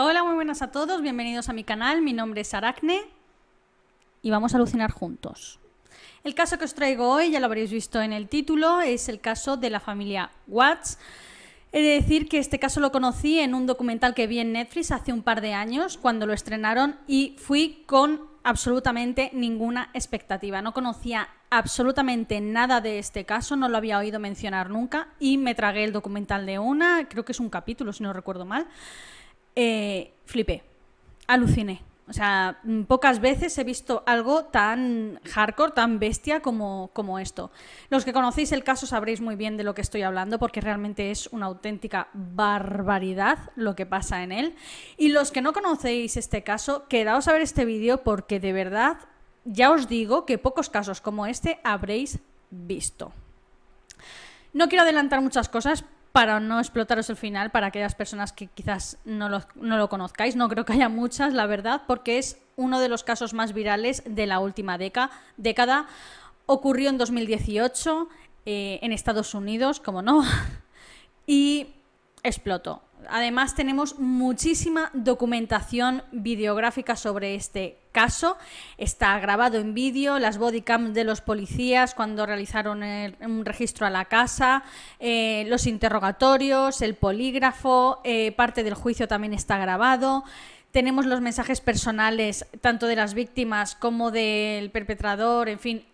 [0.00, 3.00] Hola, muy buenas a todos, bienvenidos a mi canal, mi nombre es Aracne
[4.22, 5.58] y vamos a alucinar juntos.
[6.22, 9.18] El caso que os traigo hoy, ya lo habréis visto en el título, es el
[9.18, 11.00] caso de la familia Watts.
[11.72, 14.92] He de decir que este caso lo conocí en un documental que vi en Netflix
[14.92, 20.62] hace un par de años, cuando lo estrenaron, y fui con absolutamente ninguna expectativa.
[20.62, 25.56] No conocía absolutamente nada de este caso, no lo había oído mencionar nunca, y me
[25.56, 28.68] tragué el documental de una, creo que es un capítulo, si no recuerdo mal.
[29.60, 30.62] Eh, flipé,
[31.26, 31.82] aluciné.
[32.08, 37.50] O sea, mm, pocas veces he visto algo tan hardcore, tan bestia como, como, esto.
[37.90, 41.10] Los que conocéis el caso sabréis muy bien de lo que estoy hablando porque realmente
[41.10, 44.54] es una auténtica barbaridad lo que pasa en él.
[44.96, 48.98] Y los que no conocéis este caso, quedaos a ver este vídeo porque de verdad
[49.44, 53.12] ya os digo que pocos casos como este habréis visto.
[54.52, 55.84] No quiero adelantar muchas cosas
[56.18, 60.34] para no explotaros el final, para aquellas personas que quizás no lo, conozcáis.
[60.34, 64.02] No creo que haya muchas, la verdad, porque es uno de los casos más virales
[64.04, 65.86] de la última década.
[66.46, 68.08] Ocurrió en 2018
[68.46, 70.24] eh, en Estados Unidos, como no,
[71.28, 71.68] y
[72.24, 72.82] explotó.
[73.08, 78.36] Además tenemos muchísima documentación videográfica sobre este caso.
[78.76, 84.06] Está grabado en vídeo, las bodycams de los policías cuando realizaron un registro a la
[84.06, 84.62] casa,
[85.00, 90.24] eh, los interrogatorios, el polígrafo, eh, parte del juicio también está grabado.
[90.70, 95.84] Tenemos los mensajes personales tanto de las víctimas como del perpetrador, en fin,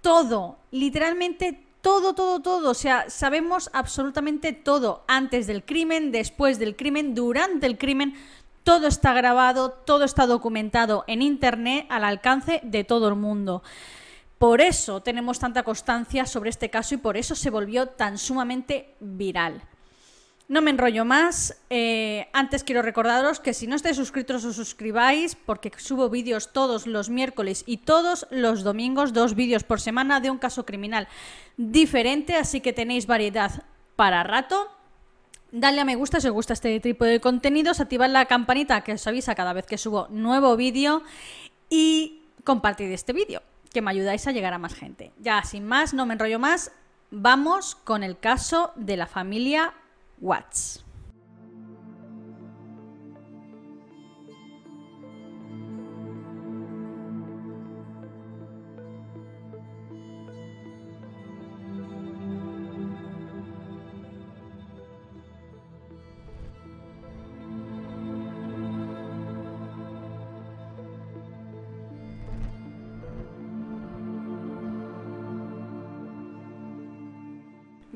[0.00, 2.70] todo, literalmente todo, todo, todo.
[2.70, 5.04] O sea, sabemos absolutamente todo.
[5.06, 8.14] Antes del crimen, después del crimen, durante el crimen.
[8.62, 13.62] Todo está grabado, todo está documentado en Internet al alcance de todo el mundo.
[14.38, 18.94] Por eso tenemos tanta constancia sobre este caso y por eso se volvió tan sumamente
[19.00, 19.60] viral.
[20.46, 21.56] No me enrollo más.
[21.70, 26.86] Eh, antes quiero recordaros que si no estáis suscritos os suscribáis porque subo vídeos todos
[26.86, 31.08] los miércoles y todos los domingos, dos vídeos por semana de un caso criminal
[31.56, 33.64] diferente, así que tenéis variedad
[33.96, 34.68] para rato.
[35.50, 38.92] Dale a me gusta si os gusta este tipo de contenidos, activad la campanita que
[38.92, 41.02] os avisa cada vez que subo nuevo vídeo
[41.70, 43.40] y compartid este vídeo,
[43.72, 45.12] que me ayudáis a llegar a más gente.
[45.20, 46.72] Ya sin más, no me enrollo más,
[47.10, 49.72] vamos con el caso de la familia
[50.20, 50.84] watts.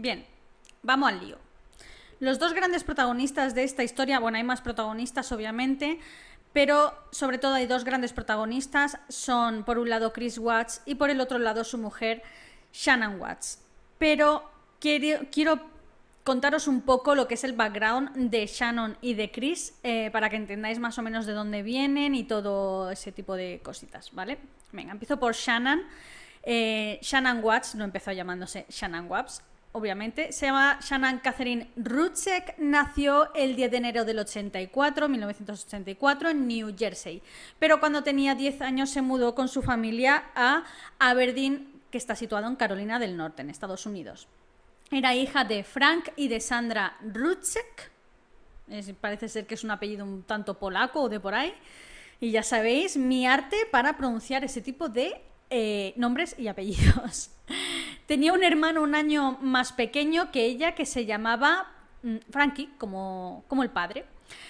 [0.00, 0.24] Bien,
[0.84, 1.37] vamos al lío.
[2.20, 6.00] Los dos grandes protagonistas de esta historia, bueno, hay más protagonistas obviamente,
[6.52, 11.10] pero sobre todo hay dos grandes protagonistas, son por un lado Chris Watts y por
[11.10, 12.22] el otro lado su mujer
[12.72, 13.62] Shannon Watts.
[13.98, 15.60] Pero quiero,
[16.24, 20.28] contaros un poco lo que es el background de Shannon y de Chris eh, para
[20.28, 24.38] que entendáis más o menos de dónde vienen y todo ese tipo de cositas, ¿vale?
[24.72, 25.82] Venga, empiezo por Shannon.
[26.42, 29.42] Eh, Shannon Watts, no empezó llamándose Shannon Watts,
[29.72, 30.32] obviamente.
[30.32, 32.58] Se llama Shannon Catherine Rutzek.
[32.58, 37.22] Nació el 10 de enero del 84, 1984, en New Jersey.
[37.58, 40.64] Pero cuando tenía 10 años se mudó con su familia a
[40.98, 44.28] Aberdeen, que está situado en Carolina del Norte, en Estados Unidos.
[44.90, 47.90] Era hija de Frank y de Sandra Rutzek.
[49.00, 51.52] parece ser que es un apellido un tanto polaco o de por ahí.
[52.20, 55.20] Y ya sabéis, mi arte para pronunciar ese tipo de
[55.50, 57.30] eh, nombres y apellidos.
[58.06, 61.68] Tenía un hermano un año más pequeño que ella que se llamaba
[62.02, 64.04] mm, Frankie, como, como el padre.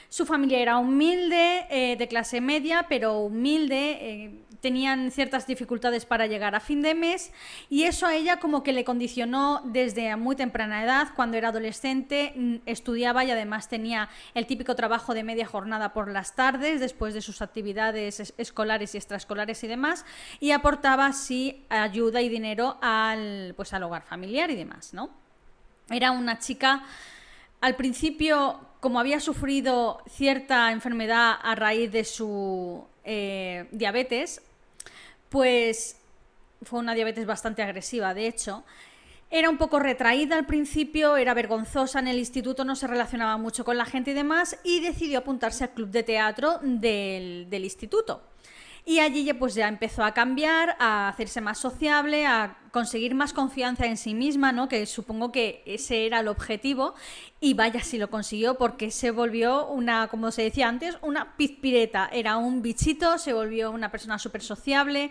[0.08, 3.98] Su familia era humilde, eh, de clase media, pero humilde.
[4.00, 7.32] Eh, tenían ciertas dificultades para llegar a fin de mes
[7.70, 12.32] y eso a ella como que le condicionó desde muy temprana edad, cuando era adolescente,
[12.34, 17.14] mm, estudiaba y además tenía el típico trabajo de media jornada por las tardes, después
[17.14, 20.04] de sus actividades escolares y extraescolares y demás,
[20.40, 25.10] y aportaba así ayuda y dinero al, pues, al hogar familiar y demás, ¿no?
[25.90, 26.84] Era una chica
[27.60, 34.42] al principio, como había sufrido cierta enfermedad a raíz de su eh, diabetes,
[35.28, 35.96] pues
[36.62, 38.64] fue una diabetes bastante agresiva, de hecho.
[39.30, 43.64] Era un poco retraída al principio, era vergonzosa en el instituto, no se relacionaba mucho
[43.64, 48.22] con la gente y demás, y decidió apuntarse al club de teatro del, del instituto.
[48.88, 53.84] Y allí pues ya empezó a cambiar, a hacerse más sociable, a conseguir más confianza
[53.84, 54.66] en sí misma, ¿no?
[54.66, 56.94] Que supongo que ese era el objetivo.
[57.38, 62.08] Y vaya si lo consiguió, porque se volvió una, como se decía antes, una pizpireta.
[62.10, 65.10] Era un bichito, se volvió una persona súper sociable.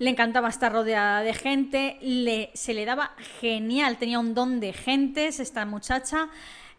[0.00, 4.72] Le encantaba estar rodeada de gente, le, se le daba genial, tenía un don de
[4.72, 6.28] gentes esta muchacha.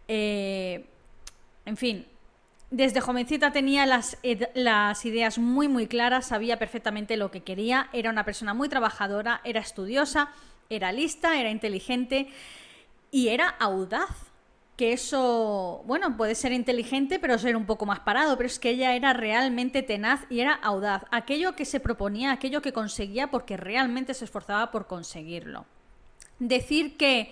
[0.09, 0.89] Eh,
[1.65, 2.05] en fin,
[2.73, 4.17] desde jovencita tenía las,
[5.05, 9.59] ideas muy muy claras, sabía perfectamente lo que quería, era una persona muy trabajadora, era
[9.59, 10.31] estudiosa,
[10.71, 12.29] era lista, era inteligente
[13.11, 14.31] y era audaz.
[14.75, 18.71] Que eso, bueno, puede ser inteligente, pero ser un poco más parado, pero es que
[18.71, 21.03] ella era realmente tenaz y era audaz.
[21.11, 25.67] Aquello que se proponía, aquello que conseguía porque realmente se esforzaba por conseguirlo.
[26.39, 27.31] Decir que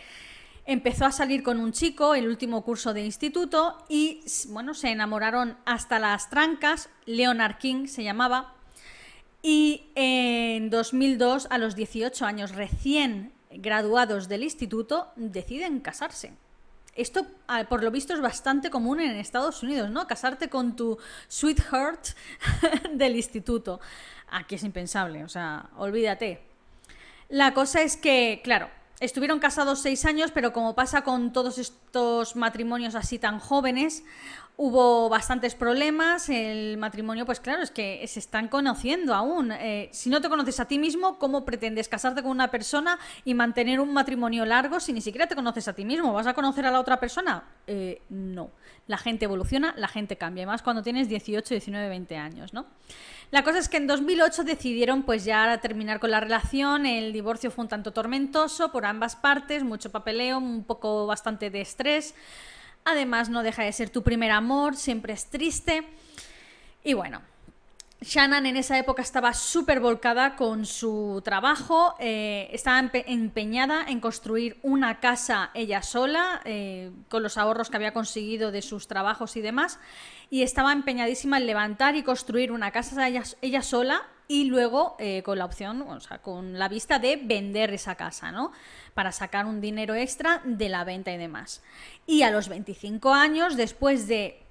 [0.66, 5.58] empezó a salir con un chico, el último curso de instituto, y bueno, se enamoraron
[5.66, 8.54] hasta las trancas, Leonard King se llamaba,
[9.42, 16.34] y en 2002, a los 18 años recién graduados del instituto, deciden casarse.
[16.96, 17.26] Esto,
[17.70, 20.08] por lo visto, es bastante común en Estados Unidos, ¿no?
[20.08, 20.98] Casarte con tu
[21.28, 22.10] sweetheart
[22.94, 23.80] del instituto.
[24.30, 26.42] Aquí es impensable, o sea, olvídate.
[27.30, 28.70] La cosa es que, claro,
[29.02, 34.04] Estuvieron casados seis años, pero como pasa con todos estos matrimonios así tan jóvenes,
[34.58, 36.30] hubo bastantes problemas.
[36.30, 39.54] El matrimonio, pues claro, es que se están conociendo aún.
[39.54, 43.34] Eh, si no te conoces a ti mismo, ¿cómo pretendes casarte con una persona y
[43.34, 46.14] mantener un matrimonio largo si ni siquiera te conoces a ti mismo?
[46.14, 47.44] ¿Vas a conocer a la otra persona?
[47.66, 48.52] Eh, no.
[48.86, 52.68] La gente evoluciona, la gente cambia, y más cuando tienes 18, 19, 20 años, ¿no?
[53.32, 57.50] La cosa es que en 2008 decidieron pues ya terminar con la relación, el divorcio
[57.50, 62.14] fue un tanto tormentoso por ambas partes, mucho papeleo, un poco bastante de estrés.
[62.84, 65.88] Además no deja de ser tu primer amor, siempre es triste.
[66.84, 67.22] Y bueno,
[68.02, 74.58] Shannon en esa época estaba súper volcada con su trabajo, eh, estaba empeñada en construir
[74.64, 79.42] una casa ella sola, eh, con los ahorros que había conseguido de sus trabajos y
[79.42, 79.80] demás,
[80.32, 85.38] y estaba empeñadísima en levantar y construir una casa ella, sola y luego eh, con
[85.38, 88.54] la opción, o sea, con la vista de vender esa casa, ¿no?
[88.94, 91.62] Para sacar un dinero extra de la venta y demás.
[92.08, 94.42] Y a los 25 años, después de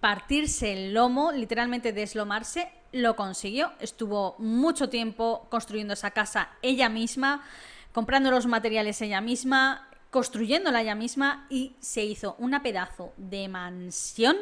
[0.00, 3.72] partirse el lomo, literalmente deslomarse, lo consiguió.
[3.78, 7.44] Estuvo mucho tiempo construyendo esa casa ella misma,
[7.92, 14.38] comprando los materiales ella misma, construyéndola ella misma y se hizo una pedazo de mansión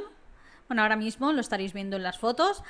[0.69, 2.62] bueno, ahora mismo lo estaréis viendo en las fotos,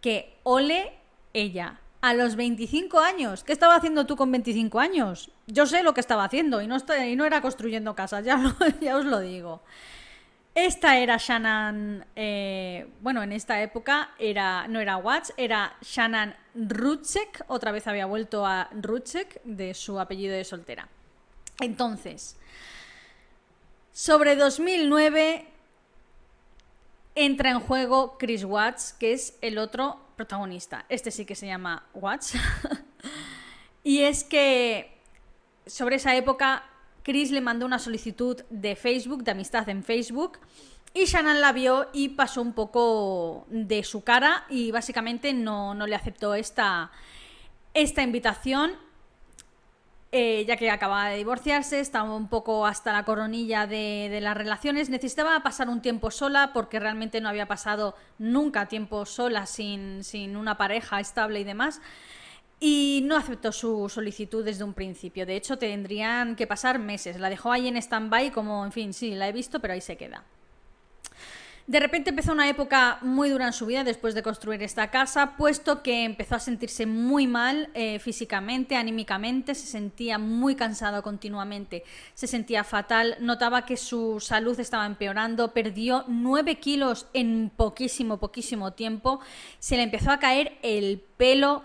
[0.00, 0.92] que ole
[1.32, 1.80] ella.
[2.00, 3.44] A los 25 años.
[3.44, 5.30] ¿Qué estaba haciendo tú con 25 años?
[5.46, 8.24] Yo sé lo que estaba haciendo y no, y no era construyendo casas,
[8.80, 9.62] ya, os lo digo.
[10.54, 17.46] Esta era Shannon, eh, bueno, en esta época era, no era Watts, era Shannon Rutschek,
[17.48, 20.86] otra vez había vuelto a Rutschek de su apellido de soltera.
[21.58, 22.36] Entonces,
[23.92, 25.53] sobre 2009
[27.14, 30.84] entra en juego Chris Watts, que es el otro protagonista.
[30.88, 32.34] Este sí que se llama Watts.
[33.84, 35.00] y es que
[35.66, 36.64] sobre esa época
[37.02, 40.38] Chris le mandó una solicitud de Facebook, de amistad en Facebook,
[40.94, 45.88] y Shannon la vio y pasó un poco de su cara y básicamente no, no
[45.88, 46.92] le aceptó esta,
[47.74, 48.72] esta invitación
[50.16, 54.88] eh, ya que acababa de divorciarse, estaba un poco hasta la coronilla de, las relaciones,
[54.88, 60.36] necesitaba pasar un tiempo sola porque realmente no había pasado nunca tiempo sola sin, sin
[60.36, 61.80] una pareja estable y demás.
[62.60, 65.26] Y no aceptó su solicitud desde un principio.
[65.26, 67.18] De hecho, tendrían que pasar meses.
[67.18, 69.96] La dejó ahí en stand-by como, en fin, sí, la he visto, pero ahí se
[69.96, 70.22] queda.
[71.66, 75.34] De repente empezó una época muy dura en su vida después de construir esta casa,
[75.38, 81.82] puesto que empezó a sentirse muy mal eh, físicamente, anímicamente, se sentía muy cansado continuamente,
[82.12, 88.74] se sentía fatal, notaba que su salud estaba empeorando, perdió 9 kilos en poquísimo, poquísimo
[88.74, 89.20] tiempo,
[89.58, 91.62] se le empezó a caer el pelo,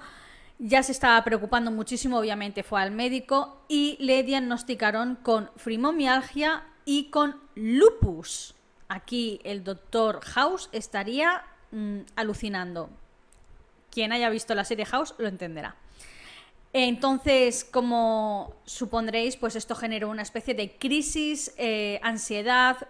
[0.60, 7.10] ya se estaba preocupando muchísimo, obviamente fue al médico y le diagnosticaron con fibromialgia y
[7.10, 8.56] con lupus
[8.90, 12.90] aquí el doctor House estaría mm, alucinando.
[13.92, 15.76] Quien haya visto la serie House lo entenderá.
[16.74, 22.88] Entonces, como supondréis, pues esto generó una especie de crisis, eh, ansiedad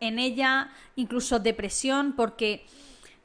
[0.00, 2.64] en ella, incluso depresión, porque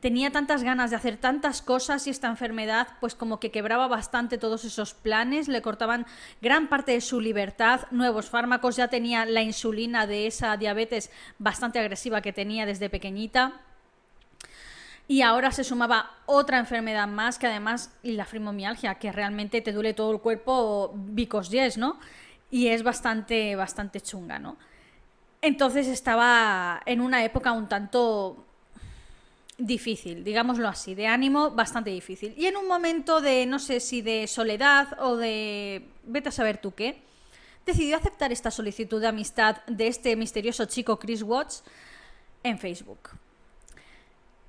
[0.05, 4.38] tenía tantas ganas de hacer tantas cosas y esta enfermedad pues como que quebraba bastante
[4.38, 6.05] todos esos planes, le cortaban
[6.43, 11.09] gran parte de su libertad, nuevos fármacos, ya tenía la insulina de esa diabetes
[11.39, 13.53] bastante agresiva que tenía desde pequeñita.
[15.07, 19.95] Y ahora se sumaba otra enfermedad más, que además, la fibromialgia, que realmente te duele
[19.95, 22.00] todo el cuerpo, bicos yes, ¿no?
[22.51, 24.55] Y es bastante, bastante chunga, ¿no?
[25.41, 28.44] Entonces estaba en una época un tanto
[29.57, 32.33] difícil, digámoslo así, de ánimo bastante difícil.
[32.38, 36.57] Y en un momento de, no sé si de soledad o de, vete a saber
[36.57, 37.01] tú qué,
[37.65, 41.63] decidió aceptar esta solicitud de amistad de este misterioso chico Chris Watts
[42.43, 43.09] en Facebook.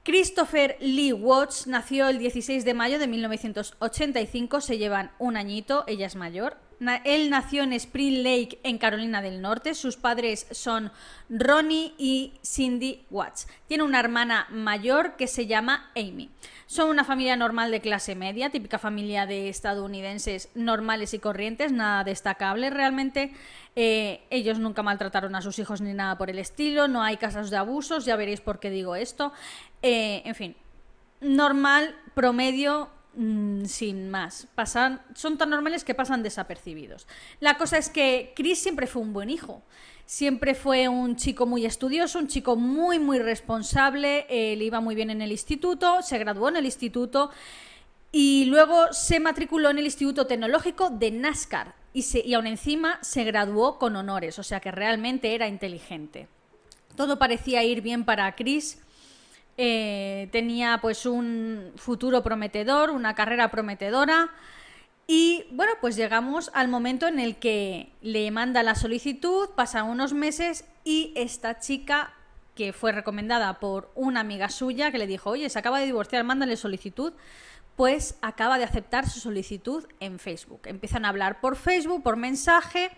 [0.04, 6.06] Christopher Lee Watts nació el 16 de mayo de 1985, se llevan un añito, ella
[6.06, 6.56] es mayor.
[7.04, 9.74] Él nació en Spring Lake, en Carolina del Norte.
[9.74, 10.92] Sus padres son
[11.30, 13.48] Ronnie y Cindy Watts.
[13.66, 16.30] Tiene una hermana mayor que se llama Amy.
[16.66, 22.04] Son una familia normal de clase media, típica familia de estadounidenses normales y corrientes, nada
[22.04, 23.32] destacable realmente.
[23.74, 27.50] Eh, ellos nunca maltrataron a sus hijos ni nada por el estilo, no hay casos
[27.50, 29.32] de abusos, ya veréis por qué digo esto.
[29.82, 30.56] Eh, en fin,
[31.20, 34.46] normal, promedio, Mm, sin más.
[34.54, 37.06] Pasan, son tan normales que pasan desapercibidos.
[37.40, 39.62] La cosa es que Chris siempre fue un buen hijo.
[40.04, 44.26] Siempre fue un chico muy estudioso, un chico muy, muy responsable.
[44.28, 47.30] le iba muy bien en el instituto, se graduó en el instituto
[48.12, 52.98] y luego se matriculó en el Instituto Tecnológico de NASCAR y, se, y aún encima
[53.02, 56.28] se graduó con honores, o sea que realmente era inteligente.
[56.96, 58.78] Todo parecía ir bien para Chris
[59.56, 64.30] eh, tenía pues un futuro prometedor, una carrera prometedora.
[65.06, 70.12] Y bueno, pues llegamos al momento en el que le manda la solicitud, pasan unos
[70.12, 72.12] meses y esta chica,
[72.56, 76.24] que fue recomendada por una amiga suya, que le dijo, oye, se acaba de divorciar,
[76.24, 77.12] mándale solicitud,
[77.76, 80.62] pues acaba de aceptar su solicitud en Facebook.
[80.64, 82.90] Empiezan a hablar por Facebook, por mensaje,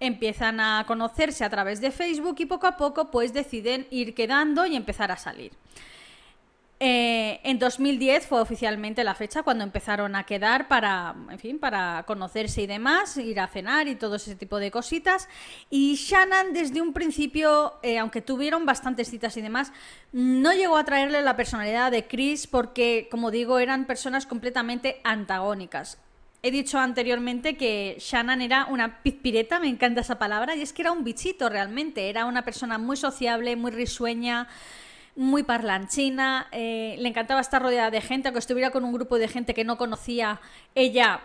[0.00, 4.66] empiezan a conocerse a través de Facebook y poco a poco pues deciden ir quedando
[4.66, 5.52] y empezar a salir.
[6.80, 12.04] Eh, en 2010 fue oficialmente la fecha cuando empezaron a quedar para, en fin, para
[12.06, 15.28] conocerse y demás, ir a cenar y todo ese tipo de cositas.
[15.70, 19.72] Y Shannon desde un principio, eh, aunque tuvieron bastantes citas y demás,
[20.12, 25.98] no llegó a traerle la personalidad de Chris porque, como digo, eran personas completamente antagónicas.
[26.40, 30.82] He dicho anteriormente que Shannon era una pizpireta, me encanta esa palabra, y es que
[30.82, 34.46] era un bichito realmente, era una persona muy sociable, muy risueña,
[35.16, 39.26] muy parlanchina, eh, le encantaba estar rodeada de gente, aunque estuviera con un grupo de
[39.26, 40.40] gente que no conocía,
[40.76, 41.22] ella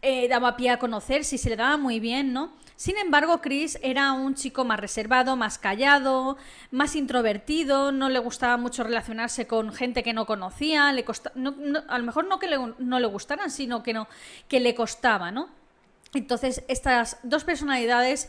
[0.00, 2.54] eh, daba pie a conocer, si se le daba muy bien, ¿no?
[2.76, 6.36] Sin embargo, Chris era un chico más reservado, más callado,
[6.70, 11.04] más introvertido, no le gustaba mucho relacionarse con gente que no conocía, le
[11.88, 14.08] a lo mejor no que no le gustaran, sino que, no,
[14.48, 15.48] que le costaba, ¿no?
[16.14, 18.28] Entonces, estas dos personalidades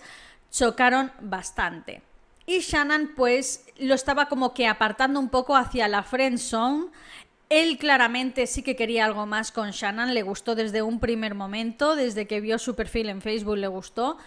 [0.52, 2.02] chocaron bastante.
[2.48, 6.88] Y Shannon pues lo estaba como que apartando un poco hacia la friend zone.
[7.50, 11.96] Él claramente sí que quería algo más con Shannon, le gustó desde un primer momento,
[11.96, 14.18] desde que vio su perfil en Facebook le gustó.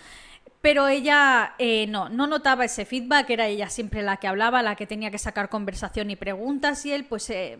[0.61, 4.75] Pero ella eh, no, no notaba ese feedback, era ella siempre la que hablaba, la
[4.77, 7.59] que tenía que sacar conversación y preguntas y él pues eh,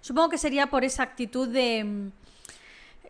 [0.00, 2.10] supongo que sería por esa actitud de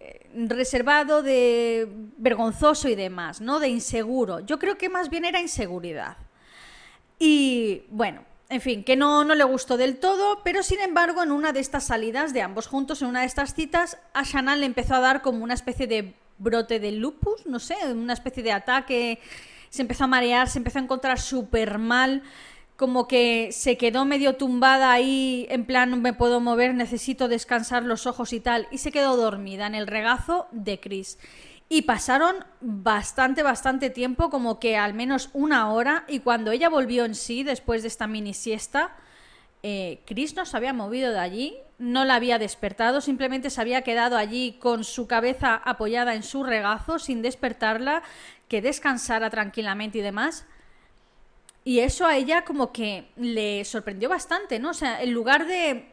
[0.00, 3.60] eh, reservado, de vergonzoso y demás, ¿no?
[3.60, 4.40] De inseguro.
[4.40, 6.16] Yo creo que más bien era inseguridad.
[7.18, 11.30] Y bueno, en fin, que no, no le gustó del todo, pero sin embargo, en
[11.30, 14.66] una de estas salidas de ambos juntos, en una de estas citas, a Shannon le
[14.66, 18.50] empezó a dar como una especie de brote de lupus, no sé, una especie de
[18.50, 19.20] ataque,
[19.68, 22.24] se empezó a marear, se empezó a encontrar súper mal,
[22.76, 27.84] como que se quedó medio tumbada ahí, en plan, no me puedo mover, necesito descansar
[27.84, 31.18] los ojos y tal, y se quedó dormida en el regazo de Chris.
[31.72, 37.04] Y pasaron bastante, bastante tiempo, como que al menos una hora, y cuando ella volvió
[37.04, 38.96] en sí, después de esta mini siesta,
[39.62, 43.82] eh, Chris no se había movido de allí, no la había despertado, simplemente se había
[43.82, 48.02] quedado allí con su cabeza apoyada en su regazo, sin despertarla,
[48.48, 50.46] que descansara tranquilamente y demás.
[51.62, 54.70] Y eso a ella como que le sorprendió bastante, ¿no?
[54.70, 55.89] O sea, en lugar de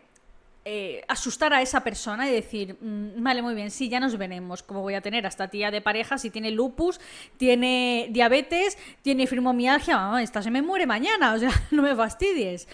[0.69, 4.63] eh, asustar a esa persona y decir, mm, vale, muy bien, sí, ya nos veremos,
[4.63, 7.00] como voy a tener a esta tía de pareja si tiene lupus,
[7.38, 12.67] tiene diabetes, tiene fibromialgia, esta se me muere mañana, o sea, no me fastidies.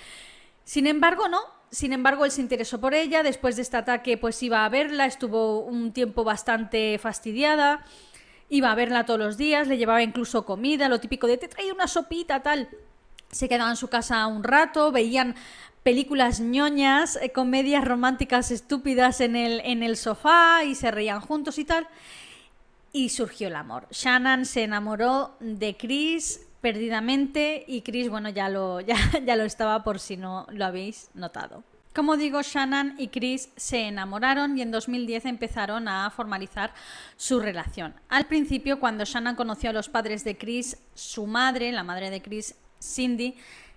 [0.64, 1.40] Sin embargo, no.
[1.70, 5.06] Sin embargo, él se interesó por ella, después de este ataque pues iba a verla,
[5.06, 7.86] estuvo un tiempo bastante fastidiada,
[8.50, 11.76] iba a verla todos los días, le llevaba incluso comida, lo típico de te traía
[11.76, 12.70] una sopita, tal
[13.34, 15.36] se quedaba en su casa un rato, veían
[15.84, 21.60] películas ñoñas, eh, comedias románticas estúpidas en el, en el sofá y se reían juntos
[21.60, 21.88] y tal.
[22.92, 23.88] Y surgió el amor.
[23.92, 29.84] Shannon se enamoró de Chris perdidamente y Chris, bueno, ya lo, ya, ya lo estaba
[29.84, 31.64] por si no lo habéis notado.
[31.94, 36.74] Como digo, Shannon y Chris se enamoraron y en 2010 empezaron a formalizar
[37.18, 37.94] su relación.
[38.10, 42.20] Al principio, cuando Shannon conoció a los padres de Chris, su madre, la madre de
[42.20, 43.36] Chris, Cindy,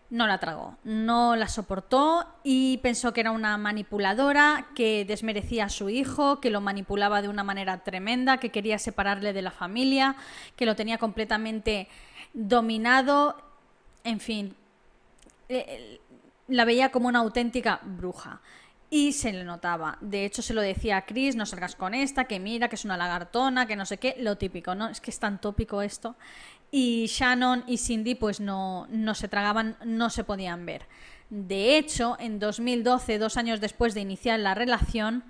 [0.08, 5.68] no la tragó, no la soportó y pensó que era una manipuladora, que desmerecía a
[5.68, 10.16] su hijo, que lo manipulaba de una manera tremenda, que quería separarle de la familia,
[10.54, 11.88] que lo tenía completamente
[12.32, 13.36] dominado,
[14.04, 14.54] en fin,
[15.48, 16.00] eh,
[16.48, 18.40] la veía como una auténtica bruja.
[18.88, 19.98] Y se le notaba.
[20.00, 22.84] De hecho, se lo decía a Chris, no salgas con esta, que mira, que es
[22.84, 24.88] una lagartona, que no sé qué, lo típico, ¿no?
[24.88, 26.14] Es que es tan tópico esto
[26.76, 30.82] y Shannon y Cindy pues no, no se tragaban, no se podían ver.
[31.30, 35.24] De hecho, en 2012, dos años después de iniciar la relación,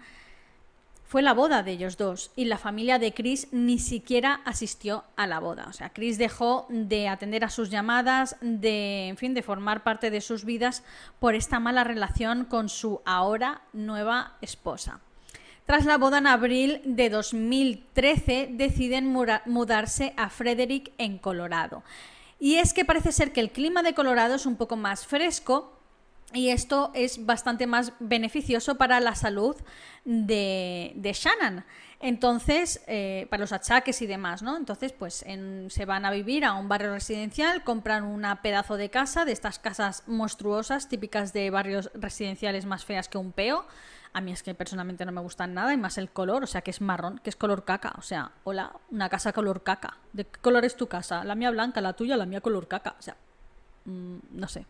[1.04, 5.28] fue la boda de ellos dos y la familia de Chris ni siquiera asistió a
[5.28, 5.66] la boda.
[5.68, 10.10] O sea, Chris dejó de atender a sus llamadas, de, en fin, de formar parte
[10.10, 10.82] de sus vidas
[11.20, 14.98] por esta mala relación con su ahora nueva esposa.
[15.66, 19.12] Tras la boda en abril de 2013 deciden
[19.46, 21.82] mudarse a Frederick en Colorado.
[22.38, 25.76] Y es que parece ser que el clima de Colorado es un poco más fresco
[26.32, 29.56] y esto es bastante más beneficioso para la salud
[30.04, 31.64] de, Shannon.
[31.98, 34.56] Entonces, eh, para los achaques y demás, ¿no?
[34.56, 35.24] Entonces, pues
[35.68, 39.58] se van a vivir a un barrio residencial, compran una pedazo de casa, de estas
[39.58, 43.66] casas monstruosas, típicas de barrios residenciales más feas que un peo.
[44.16, 46.62] A mí es que personalmente no me gustan nada y más el color, o sea,
[46.62, 47.92] que es marrón, que es color caca.
[47.98, 49.98] O sea, hola, una casa color caca.
[50.14, 51.22] ¿De qué color es tu casa?
[51.22, 52.96] La mía blanca, la tuya, la mía color caca.
[52.98, 53.14] O sea,
[53.84, 54.64] mm, no sé.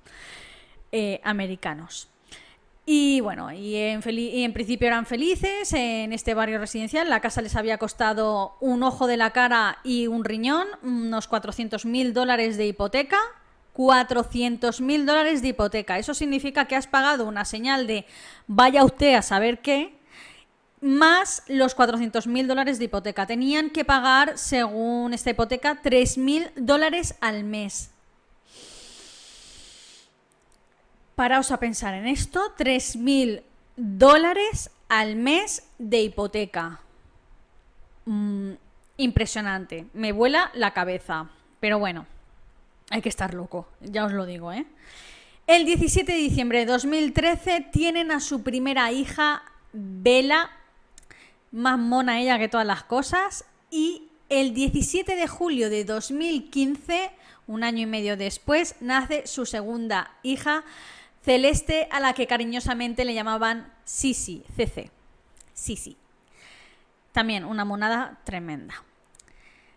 [0.90, 2.08] Eh, americanos.
[2.86, 7.08] Y bueno, y en, y en, principio eran felices en este barrio residencial.
[7.08, 11.86] La casa les había costado un ojo de la cara y un riñón, unos 400
[11.86, 13.18] mil dólares de hipoteca.
[13.76, 15.98] 400 mil dólares de hipoteca.
[15.98, 18.06] Eso significa que has pagado una señal de
[18.46, 19.98] vaya usted a saber qué,
[20.80, 23.26] más los 400 mil dólares de hipoteca.
[23.26, 27.90] Tenían que pagar, según esta hipoteca, 3 mil dólares al mes.
[31.14, 33.42] Paraos a pensar en esto, 3 mil
[33.76, 36.80] dólares al mes de hipoteca.
[38.06, 38.52] Mm,
[38.96, 41.28] impresionante, me vuela la cabeza.
[41.60, 42.06] Pero bueno,
[42.90, 44.66] hay que estar loco, ya os lo digo, ¿eh?
[45.46, 50.50] El 17 de diciembre de 2013 tienen a su primera hija, Bella,
[51.52, 57.12] más mona ella que todas las cosas, y el 17 de julio de 2015,
[57.46, 60.64] un año y medio después, nace su segunda hija,
[61.22, 64.90] Celeste, a la que cariñosamente le llamaban Sisi, CC.
[65.54, 65.96] Sisi.
[67.12, 68.85] También una monada tremenda.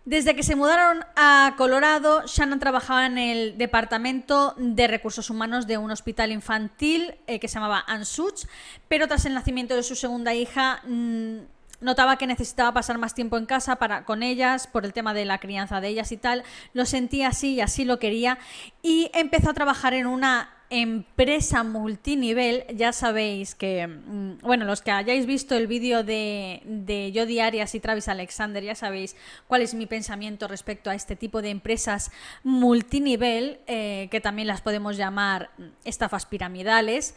[0.06, 5.78] Desde que se mudaron a Colorado, Shannon trabajaba en el departamento de recursos humanos de
[5.78, 8.48] un hospital infantil eh, que se llamaba Ansuch,
[8.88, 11.40] pero tras el nacimiento de su segunda hija mm,
[11.82, 15.26] notaba que necesitaba pasar más tiempo en casa para, con ellas por el tema de
[15.26, 16.44] la crianza de ellas y tal.
[16.74, 18.40] Lo sentía así y así lo quería
[18.82, 24.91] y empezó a trabajar en una empresa multinivel, ya sabéis que, mm, bueno, los que
[24.91, 29.15] hayáis visto el vídeo de, de Yo Diarias y Travis Alexander, ya sabéis
[29.47, 32.12] cuál es mi pensamiento respecto a este tipo de empresas
[32.43, 35.49] multinivel, eh, que también las podemos llamar
[35.86, 37.15] estafas piramidales.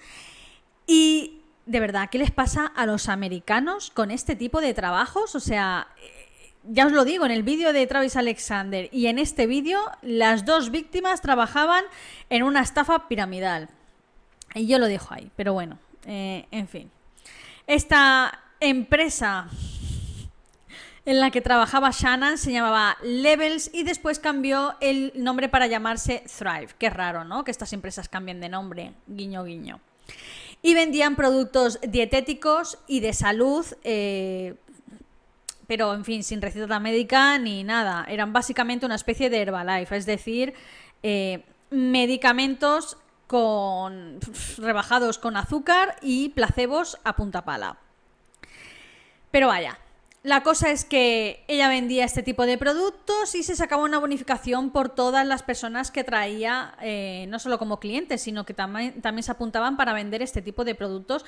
[0.86, 5.34] Y de verdad, ¿qué les pasa a los americanos con este tipo de trabajos?
[5.34, 5.88] O sea,
[6.64, 10.44] ya os lo digo, en el vídeo de Travis Alexander y en este vídeo, las
[10.44, 11.84] dos víctimas trabajaban
[12.30, 13.68] en una estafa piramidal.
[14.54, 16.90] Y yo lo dejo ahí, pero bueno, eh, en fin.
[17.66, 19.48] Esta empresa
[21.04, 26.22] en la que trabajaba Shannon se llamaba Levels y después cambió el nombre para llamarse
[26.38, 26.68] Thrive.
[26.78, 27.44] Qué raro, ¿no?
[27.44, 29.80] Que estas empresas cambien de nombre, guiño, guiño.
[30.62, 34.54] Y vendían productos dietéticos y de salud eh,
[35.66, 38.04] pero en fin, sin receta médica ni nada.
[38.08, 40.54] Eran básicamente una especie de Herbalife, es decir,
[41.02, 44.18] eh, medicamentos con
[44.58, 47.78] rebajados con azúcar y placebos a punta pala.
[49.30, 49.78] Pero vaya,
[50.24, 54.70] la cosa es que ella vendía este tipo de productos y se sacaba una bonificación
[54.70, 59.32] por todas las personas que traía, eh, no solo como clientes, sino que también, se
[59.32, 61.24] apuntaban para vender este tipo de productos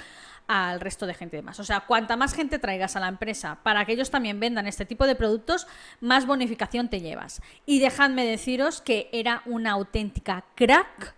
[0.47, 1.59] al resto de gente más.
[1.59, 4.87] O sea, cuanta más gente traigas a la empresa para que ellos también vendan este
[4.87, 5.67] tipo de productos,
[6.01, 7.43] más bonificación te llevas.
[7.67, 11.17] Y dejadme deciros que era una auténtica crack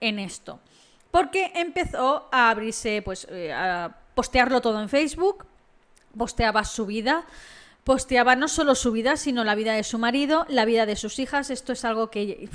[0.00, 0.60] en esto.
[1.10, 5.48] Porque empezó a abrirse, pues, eh, a postearlo todo en Facebook
[6.18, 7.24] posteaba su vida,
[7.84, 11.18] posteaba no solo su vida, sino la vida de su marido, la vida de sus
[11.18, 11.50] hijas.
[11.50, 12.48] Esto es algo que...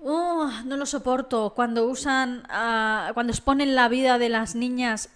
[0.00, 1.52] Uh, no lo soporto.
[1.54, 5.10] Cuando usan, uh, cuando exponen la vida de las niñas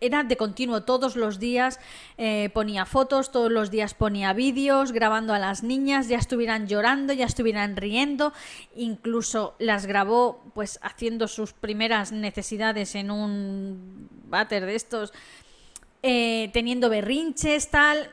[0.00, 1.78] era de continuo, todos los días
[2.16, 7.12] eh, ponía fotos, todos los días ponía vídeos, grabando a las niñas, ya estuvieran llorando,
[7.12, 8.32] ya estuvieran riendo,
[8.74, 15.12] incluso las grabó pues haciendo sus primeras necesidades en un váter de estos,
[16.02, 18.10] eh, teniendo berrinches, tal,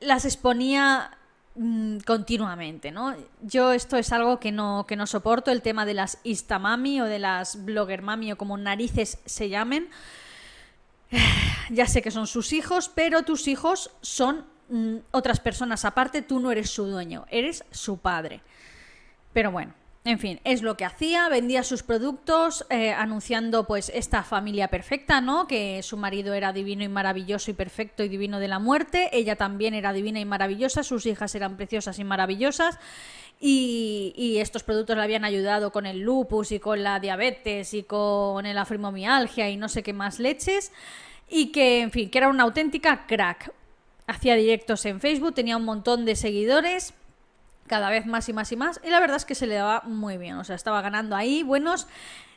[0.00, 1.18] las exponía
[1.54, 3.14] mm, continuamente, ¿no?
[3.42, 7.04] Yo esto es algo que no, que no soporto, el tema de las Instamami o
[7.04, 9.88] de las Blogger Mami o como narices se llamen
[11.70, 16.40] ya sé que son sus hijos, pero tus hijos son mm, otras personas aparte, tú
[16.40, 18.42] no eres su dueño, eres su padre.
[19.32, 19.74] Pero bueno,
[20.06, 25.20] en fin, es lo que hacía, vendía sus productos eh, anunciando pues esta familia perfecta,
[25.20, 25.48] ¿no?
[25.48, 29.34] Que su marido era divino y maravilloso y perfecto y divino de la muerte, ella
[29.34, 32.78] también era divina y maravillosa, sus hijas eran preciosas y maravillosas.
[33.40, 38.46] Y, estos productos le habían ayudado con el lupus y con la diabetes y con
[38.46, 40.72] el afrimomialgia y no sé qué más leches
[41.28, 43.52] y que, en fin, que era una auténtica crack.
[44.06, 46.94] Hacía directos en Facebook, tenía un montón de seguidores,
[47.66, 49.82] cada vez más y más y más, y la verdad es que se le daba
[49.84, 51.86] muy bien, o sea, estaba ganando ahí buenos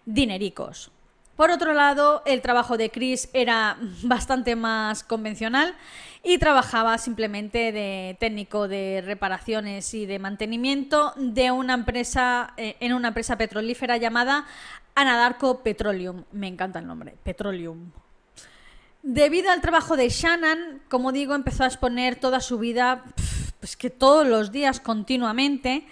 [0.05, 0.91] dinericos.
[1.39, 5.73] Por otro lado, el trabajo de Chris era bastante más convencional
[6.21, 12.93] y trabajaba simplemente de técnico de reparaciones y de mantenimiento de una empresa eh, en
[12.93, 14.47] una empresa petrolífera llamada
[14.95, 16.25] Anadarko Petroleum.
[16.33, 17.89] Me encanta el nombre, Petroleum.
[19.01, 23.05] Debido al trabajo de Shannon, como digo, empezó a exponer toda su vida,
[23.59, 25.85] pues que todos los días continuamente.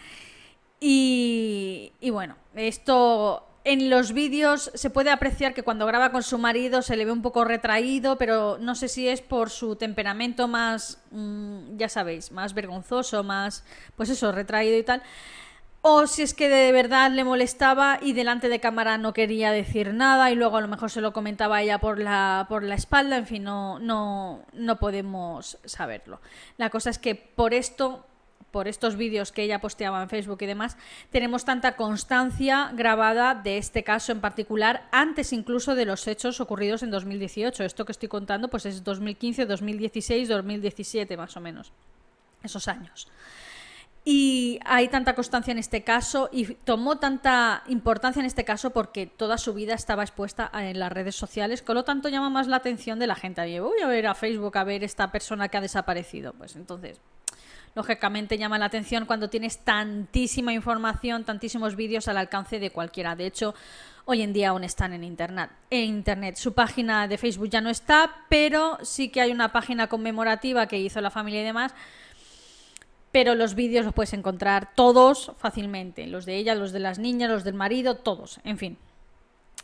[0.79, 6.37] Y, y bueno, esto en los vídeos se puede apreciar que cuando graba con su
[6.37, 10.47] marido se le ve un poco retraído, pero no sé si es por su temperamento
[10.47, 13.65] más, mm, ya sabéis, más vergonzoso, más,
[13.97, 15.03] pues eso, retraído y tal
[15.89, 19.93] o si es que de verdad le molestaba y delante de cámara no quería decir
[19.93, 23.15] nada y luego a lo mejor se lo comentaba ella por la, por la espalda,
[23.15, 26.19] en fin, no, no, no podemos saberlo.
[26.57, 28.05] La cosa es que por esto
[28.51, 30.77] por estos vídeos que ella posteaba en Facebook y demás,
[31.09, 36.83] tenemos tanta constancia grabada de este caso en particular, antes incluso de los hechos ocurridos
[36.83, 37.63] en 2018.
[37.63, 41.71] Esto que estoy contando pues es 2015, 2016, 2017 más o menos,
[42.43, 43.07] esos años.
[44.09, 49.05] Y hay tanta constancia en este caso y tomó tanta importancia en este caso porque
[49.05, 52.55] toda su vida estaba expuesta en las redes sociales, con lo tanto llama más la
[52.55, 53.59] atención de la gente.
[53.59, 56.31] voy a ver a Facebook a ver esta persona que ha desaparecido.
[56.31, 57.01] Pues entonces,
[57.75, 63.13] lógicamente llama la atención cuando tienes tantísima información, tantísimos vídeos al alcance de cualquiera.
[63.17, 63.55] De hecho,
[64.05, 65.49] hoy en día aún están en internet.
[65.69, 66.37] En internet.
[66.37, 70.79] Su página de Facebook ya no está, pero sí que hay una página conmemorativa que
[70.79, 71.73] hizo la familia y demás
[73.11, 77.29] pero los vídeos los puedes encontrar todos fácilmente, los de ella, los de las niñas,
[77.29, 78.77] los del marido, todos, en fin.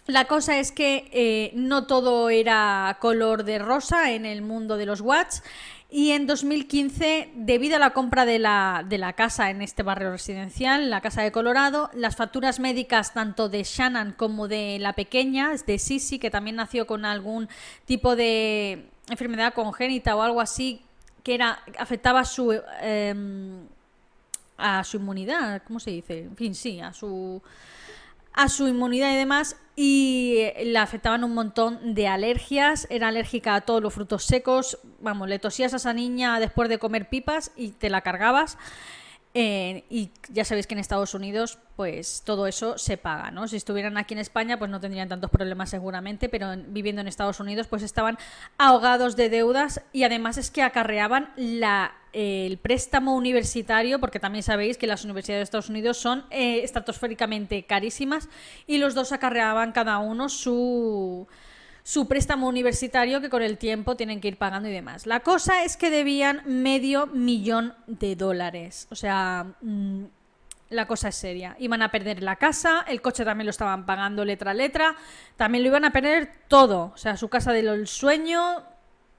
[0.05, 4.85] La cosa es que eh, no todo era color de rosa en el mundo de
[4.85, 5.43] los Watts
[5.89, 10.11] y en 2015, debido a la compra de la, de la, casa en este barrio
[10.11, 15.51] residencial, la casa de Colorado, las facturas médicas tanto de Shannon como de la pequeña,
[15.53, 17.47] de Sissy, que también nació con algún
[17.85, 20.81] tipo de enfermedad congénita o algo así,
[21.23, 23.67] que era afectaba a su em,
[24.57, 26.19] a su inmunidad, ¿cómo se dice?
[26.19, 27.41] En fin, sí, a su
[28.33, 33.61] a su inmunidad y demás y le afectaban un montón de alergias, era alérgica a
[33.61, 37.69] todos los frutos secos, vamos, le tosías a esa niña después de comer pipas y
[37.69, 38.57] te la cargabas.
[39.35, 43.47] Y ya sabéis que en Estados Unidos, pues todo eso se paga, ¿no?
[43.47, 47.39] Si estuvieran aquí en España, pues no tendrían tantos problemas seguramente, pero viviendo en Estados
[47.39, 48.19] Unidos, pues estaban
[48.59, 54.77] ahogados de deudas y además es que acarreaban la, el préstamo universitario, porque también sabéis
[54.77, 58.29] que las universidades de Estados Unidos son eh, estratosféricamente carísimas
[58.67, 61.27] y los dos acarreaban cada uno su
[61.83, 65.05] su préstamo universitario que con el tiempo tienen que ir pagando y demás.
[65.05, 68.87] La cosa es que debían medio millón de dólares.
[68.89, 70.03] O sea, mm,
[70.69, 71.55] la cosa es seria.
[71.59, 74.95] Iban a perder la casa, el coche también lo estaban pagando letra a letra,
[75.35, 76.91] también lo iban a perder todo.
[76.93, 78.63] O sea, su casa del sueño,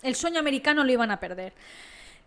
[0.03, 1.53] el sueño americano lo iban a perder.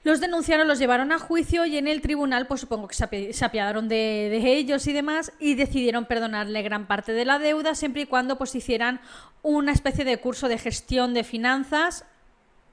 [0.03, 3.89] Los denunciaron, los llevaron a juicio y en el tribunal, pues supongo que se, apiadaron
[3.89, 8.37] de, ellos y demás y decidieron perdonarle gran parte de la deuda siempre y cuando
[8.37, 9.01] pues hicieran
[9.41, 12.05] una especie de curso de gestión de finanzas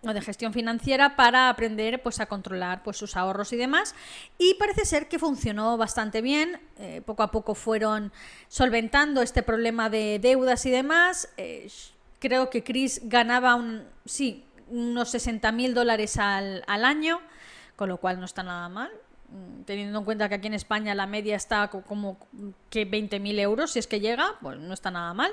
[0.02, 3.94] o de gestión financiera para aprender pues a controlar pues sus ahorros y demás.
[4.38, 8.12] Y parece ser que funcionó bastante bien eh, poco a poco fueron
[8.48, 11.30] solventando este problema de deudas y demás.
[11.36, 11.68] Eh,
[12.20, 17.20] creo que Chris ganaba un sí unos 60 mil dólares al, año,
[17.76, 18.90] con lo cual no está nada mal.
[19.30, 22.18] mm, teniendo en cuenta que aquí en España la media está como
[22.70, 25.32] que 20.000 euros, si es que llega, pues no está nada mal.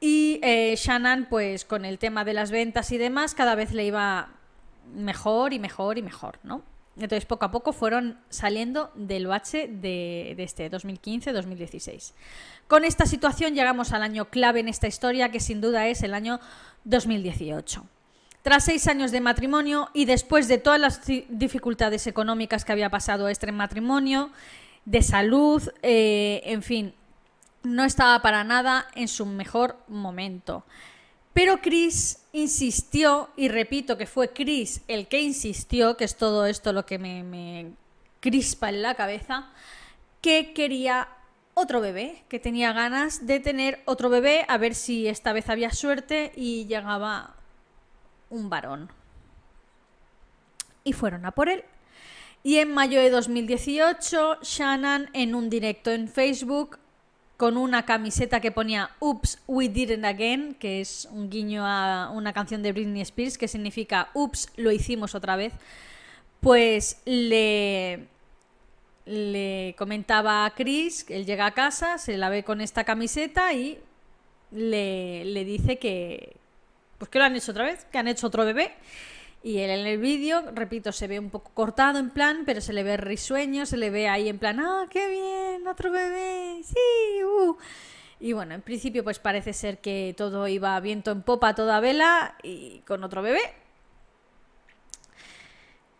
[0.00, 3.84] Y eh, Shannon, pues con el tema de las ventas y demás, cada vez le
[3.84, 4.30] iba
[4.94, 6.62] mejor y mejor y mejor, ¿no?
[6.96, 12.12] Entonces, poco a poco fueron saliendo del bache de, de este 2015-2016.
[12.68, 16.12] Con esta situación llegamos al año clave en esta historia, que sin duda es el
[16.12, 16.38] año
[16.84, 17.86] 2018.
[18.42, 23.28] Tras seis años de matrimonio y después de todas las dificultades económicas que había pasado
[23.28, 24.30] este matrimonio,
[24.84, 26.94] de salud, eh, en fin,
[27.62, 30.64] no estaba para nada en su mejor momento.
[31.32, 36.72] Pero Chris insistió, y repito que fue Chris el que insistió, que es todo esto
[36.72, 37.72] lo que me,
[38.20, 39.48] crispa en la cabeza,
[40.20, 41.08] que quería
[41.54, 45.70] otro bebé, que tenía ganas de tener otro bebé, a ver si esta vez había
[45.70, 47.36] suerte y llegaba
[48.32, 48.90] un varón.
[50.82, 51.64] Y fueron a por él.
[52.42, 56.78] Y en mayo de 2018, Shannon, en un directo en Facebook,
[57.36, 62.10] con una camiseta que ponía Oops, we did it again, que es un guiño a
[62.12, 65.52] una canción de Britney Spears que significa Oops, lo hicimos otra vez,
[66.40, 68.06] pues le,
[69.06, 73.78] le comentaba a Chris, él llega a casa, se la ve con esta camiseta y
[74.50, 76.36] le, le dice que,
[77.02, 78.76] pues que lo han hecho otra vez, que han hecho otro bebé
[79.42, 82.72] y él en el vídeo, repito, se ve un poco cortado en plan, pero se
[82.72, 85.66] le ve risueño, se le ve ahí en plan, ¡ah, qué bien!
[85.66, 86.60] ¡Otro bebé!
[86.62, 87.24] ¡Sí!
[87.24, 87.56] Uh".
[88.20, 92.36] Y bueno, en principio pues parece ser que todo iba viento en popa, toda vela
[92.44, 93.40] y con otro bebé.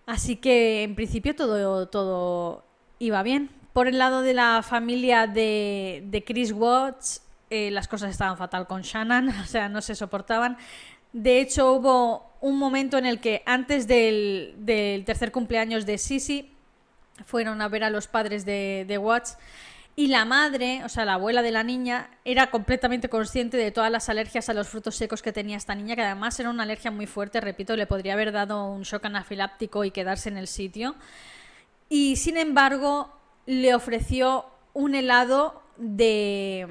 [0.07, 2.65] Así que en principio todo, todo
[3.01, 3.51] iba bien.
[3.73, 7.23] Por el lado de la familia de, de Chris Watts,
[7.55, 10.57] eh, las cosas estaban fatal con Shannon, o sea, no se soportaban.
[11.13, 14.55] De hecho, hubo un momento en el que antes del,
[15.07, 16.51] tercer cumpleaños de Sisi
[17.27, 19.37] fueron a ver a los padres de, de Watts
[19.95, 23.91] y la madre, o sea, la abuela de la niña, era completamente consciente de todas
[23.91, 26.91] las alergias a los frutos secos que tenía esta niña, que además era una alergia
[26.91, 30.95] muy fuerte, repito, le podría haber dado un shock anafiláptico y quedarse en el sitio.
[31.91, 33.13] Y sin embargo,
[33.45, 36.67] le ofreció un helado de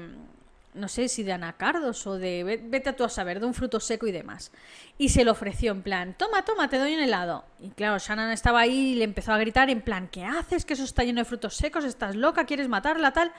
[0.74, 4.06] no sé si de anacardos o de, vete tú a saber, de un fruto seco
[4.06, 4.52] y demás.
[4.98, 7.44] Y se lo ofreció en plan, toma, toma, te doy un helado.
[7.60, 10.64] Y claro, Shannon estaba ahí y le empezó a gritar en plan, ¿qué haces?
[10.64, 13.32] Que eso está lleno de frutos secos, estás loca, quieres matarla, tal.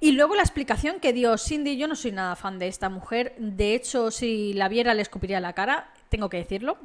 [0.00, 3.34] Y luego la explicación que dio Cindy, yo no soy nada fan de esta mujer,
[3.38, 6.78] de hecho si la viera le escupiría la cara, tengo que decirlo.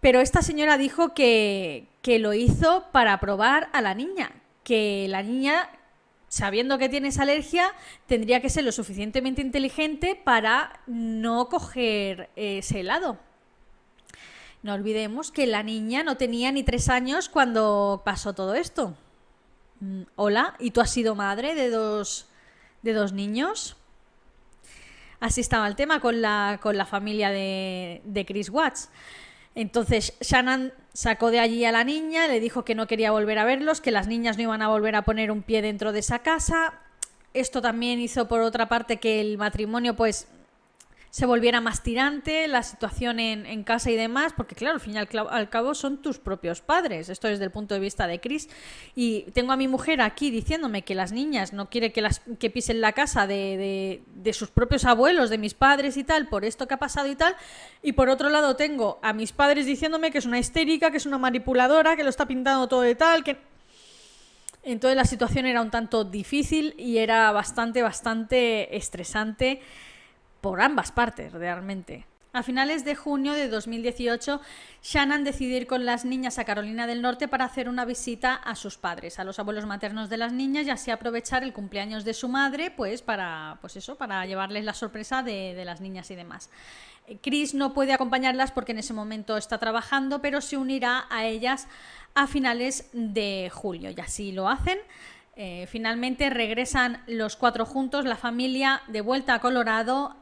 [0.00, 4.32] Pero esta señora dijo que, que lo hizo para probar a la niña,
[4.64, 5.68] que la niña
[6.30, 7.72] sabiendo que tienes alergia,
[8.06, 13.18] tendría que ser lo suficientemente inteligente para no coger ese helado.
[14.62, 18.96] No olvidemos que la niña no tenía ni tres años cuando pasó todo esto.
[19.80, 22.28] Mm, hola, ¿y tú has sido madre de dos,
[22.82, 23.76] de dos niños?
[25.18, 28.88] Así estaba el tema con la, con la familia de, de Chris Watts.
[29.54, 33.44] Entonces Shannon sacó de allí a la niña, le dijo que no quería volver a
[33.44, 36.20] verlos, que las niñas no iban a volver a poner un pie dentro de esa
[36.20, 36.74] casa.
[37.34, 40.28] Esto también hizo por otra parte que el matrimonio pues
[41.10, 44.98] se volviera más tirante, la situación en, casa y demás, porque claro, al fin y
[44.98, 47.08] al, cabo son tus propios padres.
[47.08, 48.48] Esto desde el punto de vista de Chris.
[48.94, 52.48] Y tengo a mi mujer aquí diciéndome que las niñas no quiere que, las, que
[52.48, 56.68] pisen la casa de, de, sus propios abuelos, de mis padres y tal, por esto
[56.68, 57.34] que ha pasado y tal.
[57.82, 61.06] Y por otro lado tengo a mis padres diciéndome que es una histérica, que es
[61.06, 63.36] una manipuladora, que lo está pintando todo de tal, que...
[64.62, 69.62] Entonces la situación era un tanto difícil y era bastante, bastante estresante
[70.40, 72.06] por ambas partes realmente.
[72.32, 74.40] A finales de junio de 2018,
[74.82, 78.54] Shannon decidió ir con las niñas a Carolina del Norte para hacer una visita a
[78.54, 82.14] sus padres, a los abuelos maternos de las niñas y así aprovechar el cumpleaños de
[82.14, 86.14] su madre, pues para, pues eso, para llevarles la sorpresa de, de las niñas y
[86.14, 86.50] demás.
[87.20, 91.66] Chris no puede acompañarlas porque en ese momento está trabajando, pero se unirá a ellas
[92.14, 94.78] a finales de julio y así lo hacen.
[95.36, 100.16] Eh, finalmente regresan los cuatro juntos, la familia, de vuelta a Colorado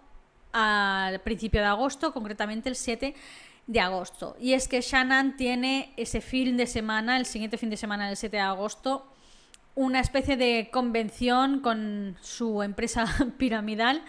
[0.58, 3.14] al principio de agosto, concretamente el 7
[3.68, 4.36] de agosto.
[4.40, 8.16] Y es que Shannon tiene ese fin de semana, el siguiente fin de semana del
[8.16, 9.06] 7 de agosto,
[9.76, 13.06] una especie de convención con su empresa
[13.38, 14.02] piramidal.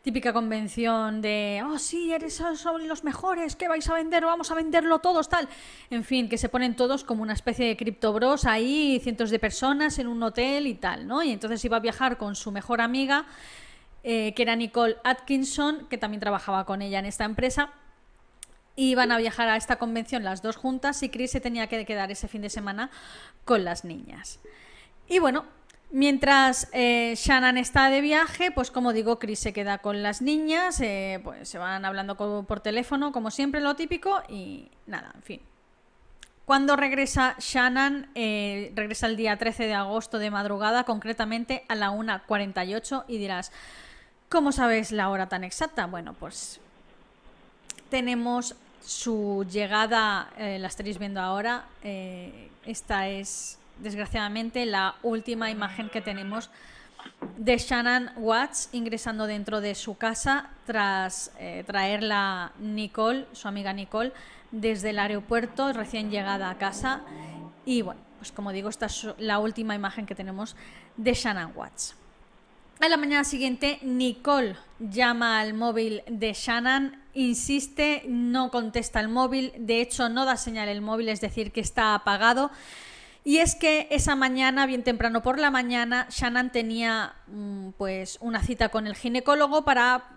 [0.00, 4.24] Típica convención de, oh sí, eres son los mejores, ¿qué vais a vender?
[4.24, 5.46] Vamos a venderlo todos, tal.
[5.90, 9.98] En fin, que se ponen todos como una especie de criptobros ahí, cientos de personas
[9.98, 11.22] en un hotel y tal, ¿no?
[11.22, 13.26] Y entonces iba a viajar con su mejor amiga
[14.02, 17.72] eh, que era Nicole Atkinson, que también trabajaba con ella en esta empresa.
[18.76, 21.84] y van a viajar a esta convención las dos juntas y Chris se tenía que
[21.84, 22.90] quedar ese fin de semana
[23.44, 24.40] con las niñas.
[25.06, 25.44] Y bueno,
[25.90, 30.80] mientras eh, Shannon está de viaje, pues como digo, Chris se queda con las niñas,
[30.80, 35.40] eh, pues se van hablando por teléfono, como siempre, lo típico, y nada, en fin.
[36.46, 43.04] Cuando regresa Shannon, regresa el día 13 de agosto de madrugada, concretamente a la 1.48,
[43.08, 43.52] y dirás,
[44.30, 45.86] ¿cómo sabes la hora tan exacta?
[45.86, 46.60] Bueno, pues
[47.90, 51.64] tenemos su llegada, eh, la estaréis viendo ahora.
[51.82, 56.48] Eh, esta es, desgraciadamente, la última imagen que tenemos
[57.36, 64.12] de Shannon Watts ingresando dentro de su casa tras eh, traerla Nicole, su amiga Nicole,
[64.52, 67.00] desde el aeropuerto, recién llegada a casa.
[67.66, 70.54] Y bueno, pues como digo, esta es la última imagen que tenemos
[70.96, 71.96] de Shannon Watts.
[72.82, 79.52] A la mañana siguiente, Nicole llama al móvil de Shannon, insiste, no contesta el móvil,
[79.58, 82.50] de hecho no da señal el móvil, es decir, que está apagado.
[83.22, 88.42] Y es que esa mañana, bien temprano por la mañana, Shannon tenía mm, pues una
[88.42, 90.16] cita con el ginecólogo para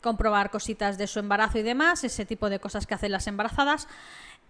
[0.00, 3.86] comprobar cositas de su embarazo y demás, ese tipo de cosas que hacen las embarazadas.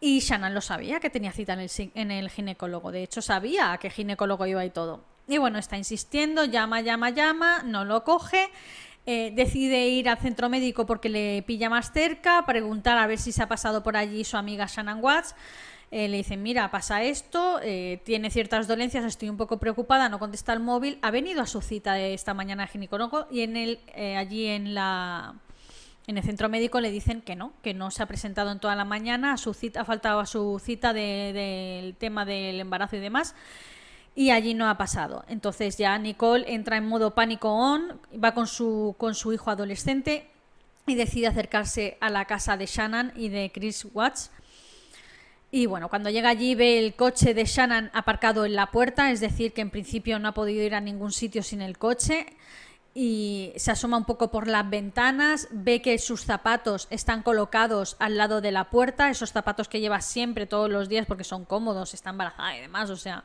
[0.00, 2.90] Y Shannon lo sabía, que tenía cita en el, en el ginecólogo.
[2.90, 5.13] De hecho, sabía a qué ginecólogo iba y todo.
[5.26, 8.50] Y bueno, está insistiendo, llama, llama, llama, no lo coge.
[9.06, 13.32] Eh, decide ir al centro médico porque le pilla más cerca, preguntar a ver si
[13.32, 15.34] se ha pasado por allí su amiga Shannon Watts.
[15.90, 20.18] Eh, le dicen, mira, pasa esto, eh, tiene ciertas dolencias, estoy un poco preocupada, no
[20.18, 20.98] contesta el móvil.
[21.02, 23.78] Ha venido a su cita de esta mañana ginecólogo y en el,
[24.16, 25.34] allí en la
[26.06, 28.76] en el centro médico le dicen que no, que no se ha presentado en toda
[28.76, 33.00] la mañana, a su cita, ha faltado a su cita del tema del embarazo y
[33.00, 33.34] demás
[34.14, 35.24] y allí no ha pasado.
[35.28, 40.28] Entonces ya Nicole entra en modo pánico on, va con su, con su hijo adolescente
[40.86, 44.30] y decide acercarse a la casa de Shannon y de Chris Watts.
[45.50, 49.20] Y bueno, cuando llega allí ve el coche de Shannon aparcado en la puerta, es
[49.20, 52.26] decir, que en principio no ha podido ir a ningún sitio sin el coche.
[52.96, 58.16] Y se asoma un poco por las ventanas, ve que sus zapatos están colocados al
[58.16, 61.92] lado de la puerta, esos zapatos que lleva siempre todos los días porque son cómodos,
[61.92, 63.24] está embarazada y demás, o sea,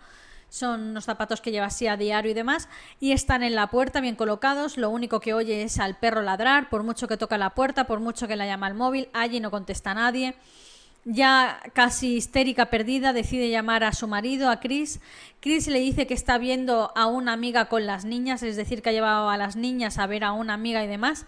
[0.50, 2.68] son unos zapatos que lleva así a diario y demás,
[3.00, 6.70] y están en la puerta bien colocados, lo único que oye es al perro ladrar,
[6.70, 9.52] por mucho que toca la puerta, por mucho que la llama al móvil, allí no
[9.52, 10.36] contesta nadie.
[11.06, 15.00] Ya casi histérica, perdida, decide llamar a su marido, a Chris.
[15.40, 18.90] Chris le dice que está viendo a una amiga con las niñas, es decir, que
[18.90, 21.26] ha llevado a las niñas a ver a una amiga y demás.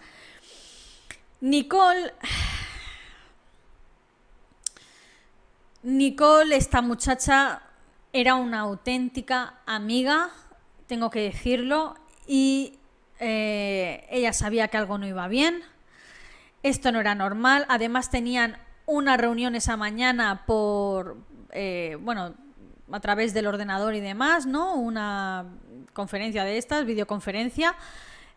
[1.40, 2.12] Nicole...
[5.84, 7.60] Nicole, esta muchacha,
[8.12, 10.30] era una auténtica amiga,
[10.86, 11.96] tengo que decirlo,
[12.26, 12.78] y
[13.18, 15.62] eh, ella sabía que algo no iba bien.
[16.62, 17.66] Esto no era normal.
[17.68, 21.16] Además tenían una reunión esa mañana por,
[21.50, 22.34] eh, bueno,
[22.90, 24.74] a través del ordenador y demás, ¿no?
[24.74, 25.46] Una
[25.92, 27.74] conferencia de estas, videoconferencia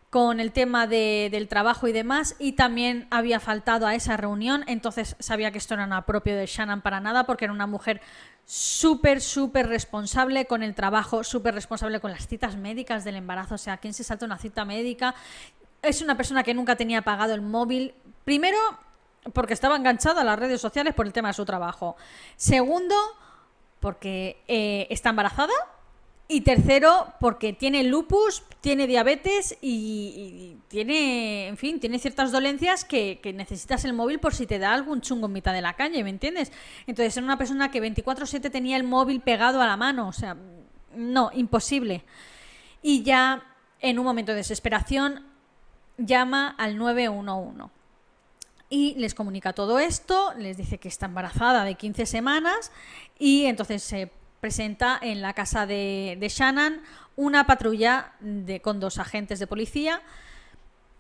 [0.09, 5.15] con el tema del trabajo y demás, y también había faltado a esa reunión, entonces
[5.19, 8.01] sabía que esto no era propio de Shannon para nada, porque era una mujer
[8.45, 13.57] súper, súper responsable con el trabajo, súper responsable con las citas médicas del embarazo, o
[13.57, 15.15] sea, ¿quién se salta una cita médica?
[15.81, 18.57] Es una persona que nunca tenía pagado el móvil, primero,
[19.33, 21.97] porque estaba enganchada a las redes sociales por el tema de su trabajo,
[22.37, 22.95] segundo,
[23.79, 25.53] porque eh, está embarazada,
[26.27, 33.19] y tercero, porque tiene lupus, tiene diabetes y, tiene, en fin, tiene ciertas dolencias que,
[33.35, 36.09] necesitas el móvil por si te da algún chungo en mitad de la calle, ¿me
[36.09, 36.51] entiendes?
[36.87, 40.35] Entonces era una persona que 24/7 tenía el móvil pegado a la mano, o sea,
[40.95, 42.03] no, imposible.
[42.81, 43.43] Y ya
[43.79, 45.25] en un momento de desesperación
[45.97, 47.71] llama al 911
[48.69, 52.71] y les comunica todo esto, les dice que está embarazada de 15 semanas
[53.19, 54.11] y entonces se
[54.45, 56.79] presenta en la casa de, Shannon
[57.15, 60.03] una patrulla de, con dos agentes de policía.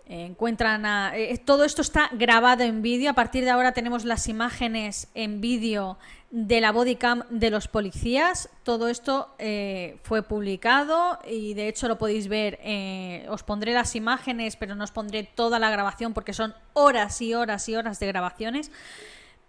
[0.07, 3.11] encuentran a, eh, todo esto está grabado en vídeo.
[3.11, 5.99] A partir de ahora tenemos las imágenes en vídeo
[6.31, 8.49] de la bodycam de los policías.
[8.63, 12.57] Todo esto eh, fue publicado y de hecho lo podéis ver.
[12.63, 17.21] Eh, os pondré las imágenes, pero no os pondré toda la grabación porque son horas
[17.21, 18.71] y horas y horas de grabaciones.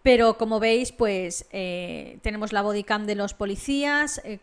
[0.06, 4.38] Pero como veis, pues eh, tenemos la bodycam de los policías, eh,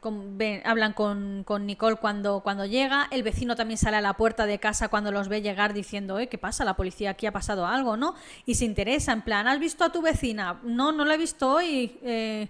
[0.66, 4.90] hablan con, Nicole cuando, cuando llega, el vecino también sale a la puerta de casa
[4.90, 6.66] cuando los ve llegar diciendo, eh, ¿qué pasa?
[6.66, 8.14] La policía aquí ha pasado algo, ¿no?
[8.46, 10.60] Y se interesa, en plan, ¿has visto a tu vecina?
[10.64, 11.98] No, no la he visto hoy.
[12.04, 12.50] Eh,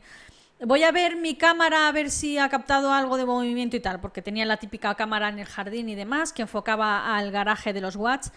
[0.65, 4.01] voy a ver mi cámara a ver si ha captado algo de movimiento y tal,
[4.01, 7.81] porque tenía la típica cámara en el jardín y demás que enfocaba al garaje de
[7.81, 8.31] los Watts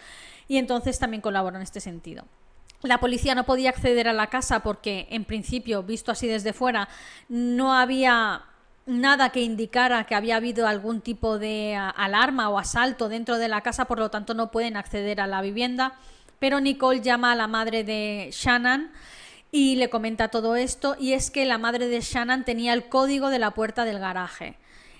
[0.47, 2.25] y entonces también colabora en este sentido.
[2.83, 6.87] La policía no podía acceder a la casa porque, en principio, visto así desde fuera,
[7.27, 8.43] no había
[8.85, 13.61] nada que indicara que había habido algún tipo de alarma o asalto dentro de la
[13.61, 15.93] casa, por lo tanto no pueden acceder a la vivienda.
[16.39, 18.91] Pero Nicole llama a la madre de Shannon
[19.51, 23.29] y le comenta todo esto y es que la madre de Shannon tenía el código
[23.29, 24.55] de la puerta del garaje.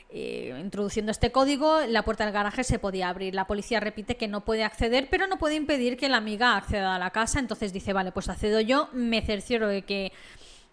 [0.09, 3.35] Eh, introduciendo este código, la puerta del garaje se podía abrir.
[3.35, 6.95] La policía repite que no puede acceder, pero no puede impedir que la amiga acceda
[6.95, 7.39] a la casa.
[7.39, 10.13] Entonces dice, vale, pues accedo yo, me cercioro de que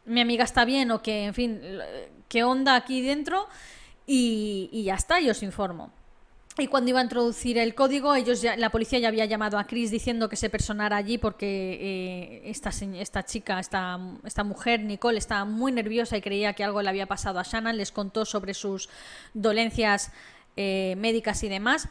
[0.05, 1.61] mi amiga está bien o que, en fin,
[2.29, 3.49] qué onda aquí dentro
[4.07, 5.93] y, y ya está, y os informo.
[6.57, 9.67] Y cuando iba a introducir el código, ellos ya, la policía ya había llamado a
[9.67, 15.19] Chris diciendo que se personara allí porque eh, esta, esta chica, esta, esta mujer, Nicole,
[15.19, 17.77] estaba muy nerviosa y creía que algo le había pasado a Shannon.
[17.77, 18.89] Les contó sobre sus
[19.33, 20.13] dolencias
[20.57, 21.89] eh, médicas y demás.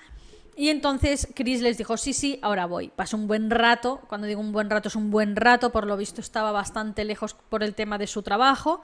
[0.56, 2.90] Y entonces Chris les dijo, sí, sí, ahora voy.
[2.90, 5.98] Pasó un buen rato, cuando digo un buen rato es un buen rato, por lo
[5.98, 8.82] visto estaba bastante lejos por el tema de su trabajo.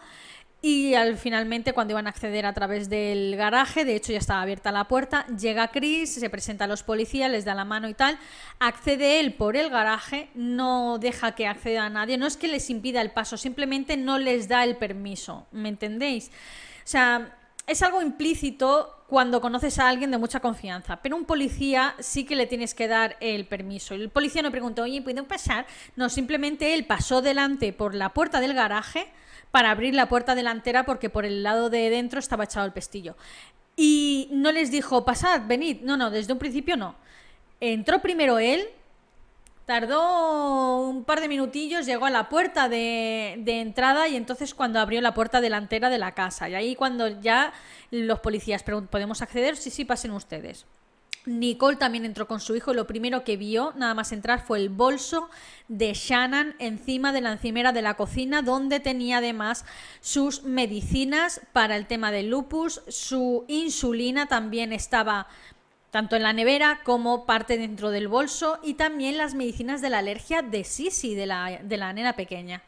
[0.62, 4.42] Y al finalmente, cuando iban a acceder a través del garaje, de hecho ya estaba
[4.42, 7.94] abierta la puerta, llega Chris, se presenta a los policías, les da la mano y
[7.94, 8.20] tal,
[8.60, 12.70] accede él por el garaje, no deja que acceda a nadie, no es que les
[12.70, 16.28] impida el paso, simplemente no les da el permiso, ¿me entendéis?
[16.28, 21.96] O sea, es algo implícito cuando conoces a alguien de mucha confianza, pero un policía
[22.00, 23.94] sí que le tienes que dar el permiso.
[23.94, 25.66] El policía no preguntó, oye, ¿pueden pasar?
[25.96, 29.08] No, simplemente él pasó delante por la puerta del garaje
[29.52, 33.16] para abrir la puerta delantera porque por el lado de dentro estaba echado el pestillo.
[33.76, 35.82] Y no les dijo, pasad, venid.
[35.82, 36.96] No, no, desde un principio no.
[37.62, 38.68] Entró primero él,
[39.66, 44.80] tardó un par de minutillos, llegó a la puerta de, de, entrada y entonces cuando
[44.80, 46.50] abrió la puerta delantera de la casa.
[46.50, 47.54] Y ahí cuando ya
[47.92, 49.56] los policías preguntan, ¿podemos acceder?
[49.56, 50.66] Sí, sí, pasen ustedes.
[51.26, 54.60] Nicole también entró con su hijo y lo primero que vio, nada más entrar, fue
[54.60, 55.30] el bolso
[55.68, 59.66] de Shannon encima de la encimera de la cocina, donde tenía además
[60.02, 65.28] sus medicinas para el tema del lupus, su insulina también estaba
[65.92, 70.00] tanto en la nevera como parte dentro del bolso y también las medicinas de la
[70.00, 72.64] alergia de Sisi, de la, de la nena pequeña.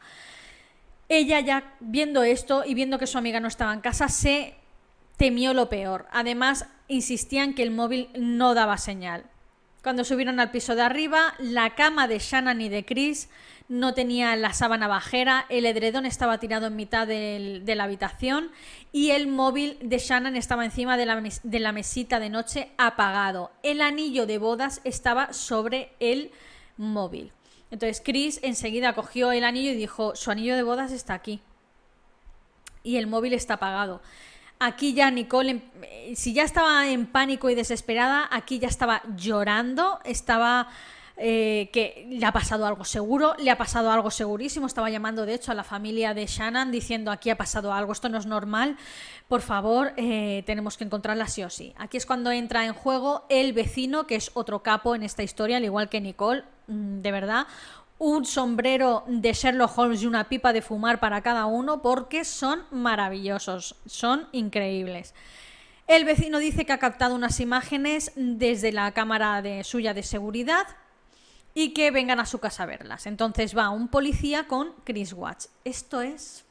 [1.08, 4.54] Ella ya viendo esto y viendo que su amiga no estaba en casa, se
[5.16, 6.06] temió lo peor.
[6.10, 9.24] Además, insistían que el móvil no daba señal.
[9.82, 13.28] Cuando subieron al piso de arriba, la cama de Shannon y de Chris
[13.68, 18.52] no tenía la sábana bajera, el edredón estaba tirado en mitad de la habitación
[18.92, 23.50] y el móvil de Shannon estaba encima de la, de la mesita de noche apagado.
[23.62, 26.30] El anillo de bodas estaba sobre el
[26.76, 27.32] móvil.
[27.72, 31.40] Entonces Chris enseguida cogió el anillo y dijo, su anillo de bodas está aquí.
[32.84, 34.02] Y el móvil está apagado.
[34.64, 39.02] Aquí ya Nicole, em, eh, si ya estaba en pánico y desesperada, aquí ya estaba
[39.16, 40.68] llorando, estaba...
[41.18, 44.66] Eh, que le ha pasado algo seguro, le ha pasado algo segurísimo.
[44.66, 48.08] Estaba llamando, de hecho, a la familia de Shannon diciendo aquí ha pasado algo, esto
[48.08, 48.78] no es normal,
[49.28, 51.74] por favor, eh, tenemos que encontrarla sí o sí.
[51.76, 55.58] Aquí es cuando entra en juego el vecino, que es otro capo en esta historia,
[55.58, 57.46] al igual que Nicole, mm, de verdad,
[58.04, 62.64] un sombrero de Sherlock Holmes y una pipa de fumar para cada uno porque son
[62.72, 65.14] maravillosos, son increíbles.
[65.86, 70.66] El vecino dice que ha captado unas imágenes desde la cámara de suya de seguridad
[71.54, 73.06] y que vengan a su casa a verlas.
[73.06, 75.48] Entonces va un policía con Chris Watts.
[75.64, 76.44] Esto es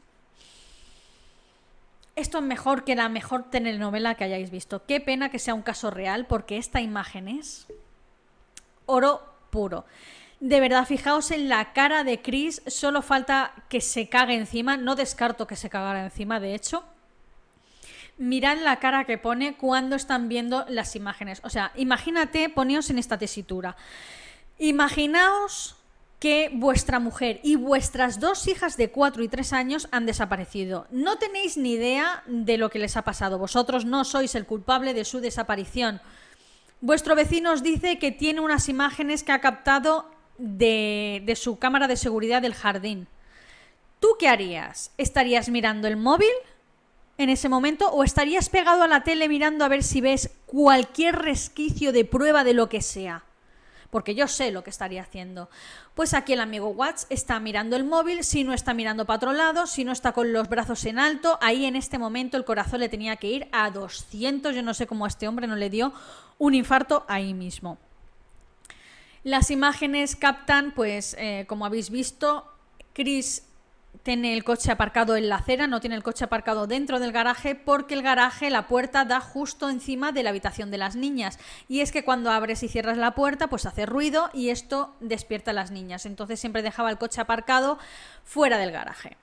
[2.16, 4.86] esto es mejor que la mejor telenovela que hayáis visto.
[4.86, 7.68] Qué pena que sea un caso real porque esta imagen es
[8.86, 9.84] oro puro.
[10.42, 14.96] De verdad, fijaos en la cara de Chris, solo falta que se cague encima, no
[14.96, 16.84] descarto que se cagara encima, de hecho.
[18.18, 21.42] Mirad la cara que pone cuando están viendo las imágenes.
[21.44, 23.76] O sea, imagínate, poneos en esta tesitura.
[24.58, 25.76] Imaginaos
[26.20, 30.88] que vuestra mujer y vuestras dos hijas de 4 y 3 años han desaparecido.
[30.90, 33.38] No tenéis ni idea de lo que les ha pasado.
[33.38, 36.02] Vosotros no sois el culpable de su desaparición.
[36.80, 41.98] Vuestro vecino os dice que tiene unas imágenes que ha captado de, su cámara de
[41.98, 43.08] seguridad del jardín.
[44.00, 44.92] ¿Tú qué harías?
[44.98, 46.32] ¿Estarías mirando el móvil
[47.18, 51.18] en ese momento o estarías pegado a la tele mirando a ver si ves cualquier
[51.18, 53.24] resquicio de prueba de lo que sea?
[53.92, 55.50] Porque yo sé lo que estaría haciendo.
[55.94, 59.34] Pues aquí el amigo Watts está mirando el móvil, si no está mirando para otro
[59.34, 62.80] lado, si no está con los brazos en alto, ahí en este momento el corazón
[62.80, 65.70] le tenía que ir a 200, yo no sé cómo a este hombre no le
[65.70, 65.94] dio
[66.38, 67.78] un infarto ahí mismo.
[69.24, 72.52] Las imágenes captan, pues, eh, como habéis visto,
[72.94, 73.44] Chris
[74.04, 77.54] tiene el coche aparcado en la acera, no tiene el coche aparcado dentro del garaje
[77.54, 81.38] porque el garaje, la puerta da justo encima de la habitación de las niñas.
[81.68, 85.52] Y es que cuando abres y cierras la puerta, pues hace ruido y esto despierta
[85.52, 86.06] a las niñas.
[86.06, 87.78] Entonces siempre dejaba el coche aparcado
[88.24, 89.18] fuera del garaje.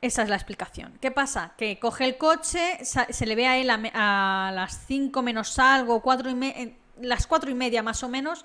[0.00, 0.96] Esa es la explicación.
[1.00, 1.54] ¿Qué pasa?
[1.56, 6.30] Que coge el coche, se le ve a él a, las 5 menos algo, cuatro
[6.30, 8.44] y las 4 y media más o menos,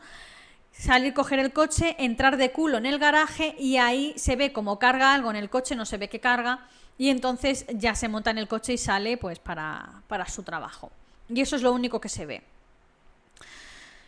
[0.73, 4.79] salir, coger el coche, entrar de culo en el garaje y ahí se ve como
[4.79, 6.67] carga algo en el coche, no se ve que carga,
[6.97, 10.91] y entonces ya se monta en el coche y sale pues para, para su trabajo.
[11.29, 12.43] Y eso es lo único que se ve.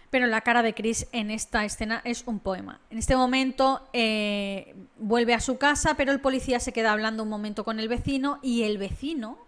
[0.10, 2.80] Pero la cara de Chris en esta escena es un poema.
[2.90, 7.30] En este momento eh, vuelve a su casa, pero el policía se queda hablando un
[7.30, 9.40] momento con el vecino y el vecino,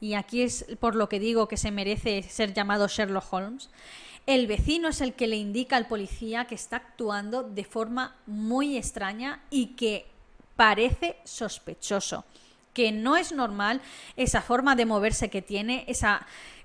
[0.00, 3.70] y aquí es por lo que digo que se merece ser llamado Sherlock Holmes,
[4.26, 8.76] el vecino es el que le indica al policía que está actuando de forma muy
[8.76, 10.06] extraña y que
[10.56, 12.24] parece sospechoso
[12.76, 13.80] que no es normal
[14.18, 15.86] esa forma de moverse que tiene,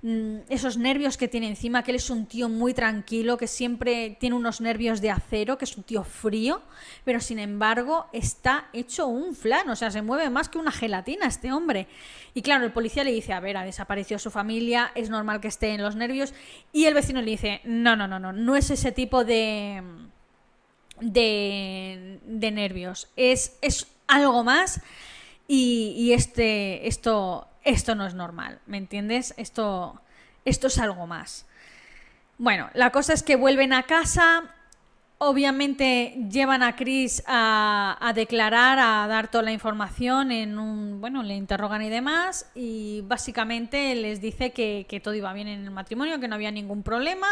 [0.01, 4.17] mm, esos nervios que tiene encima, que él es un tío muy tranquilo, que siempre
[4.19, 6.63] tiene unos nervios de acero, que es un tío frío,
[7.05, 11.27] pero sin embargo está hecho un flan, o sea, se mueve más que una gelatina
[11.27, 11.87] este hombre.
[12.33, 15.47] Y claro, el policía le dice, a ver, ha desaparecido su familia, es normal que
[15.47, 16.33] esté en los nervios,
[16.73, 19.81] y el vecino le dice, no, no, no, no, no es ese tipo de...
[20.99, 23.07] De, de nervios.
[23.15, 24.81] Es, es algo más
[25.53, 29.33] y, este, esto, esto no es normal, ¿me entiendes?
[29.35, 29.99] Esto,
[30.45, 31.45] esto es algo más.
[32.37, 34.43] Bueno, la cosa es que vuelven a casa,
[35.17, 41.35] obviamente llevan a Chris a, declarar, a dar toda la información en un, bueno, le
[41.35, 46.29] interrogan y demás y básicamente les dice que todo iba bien en el matrimonio, que
[46.29, 47.27] no había ningún problema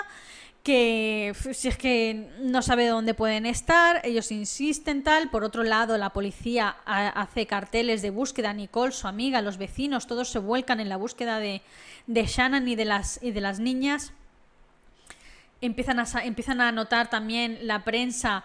[0.70, 5.32] que si es que no sabe dónde pueden estar, ellos insisten tal.
[5.32, 10.30] Por otro lado, la policía hace carteles de búsqueda, Nicole, su amiga, los vecinos, todos
[10.30, 11.63] se vuelcan en la búsqueda de,
[12.05, 14.13] de Shannon y de las, y de las niñas.
[15.59, 18.43] Empiezan a, empiezan a notar también la prensa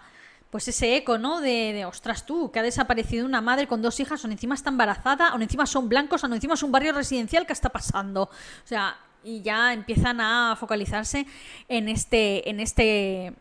[0.49, 1.41] pues ese eco, ¿no?
[1.41, 4.71] De, de, ostras tú, que ha desaparecido una madre con dos hijas, o encima está
[4.71, 8.23] embarazada, o encima son blancos, o encima es un barrio residencial, ¿qué está pasando?
[8.23, 11.25] O sea, y ya empiezan a focalizarse
[11.67, 13.33] en este, en este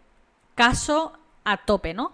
[0.54, 1.12] caso
[1.44, 2.12] a tope, ¿no?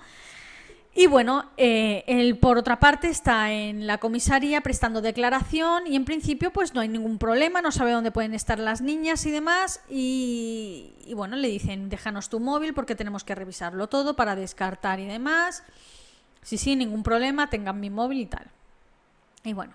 [0.92, 6.04] Y bueno, eh, él por otra parte está en la comisaría prestando declaración y en
[6.04, 9.80] principio pues no hay ningún problema, no sabe dónde pueden estar las niñas y demás
[9.88, 14.98] y, y bueno, le dicen déjanos tu móvil porque tenemos que revisarlo todo para descartar
[14.98, 15.62] y demás.
[16.42, 18.46] Sí, sí, ningún problema, tengan mi móvil y tal.
[19.44, 19.74] Y bueno,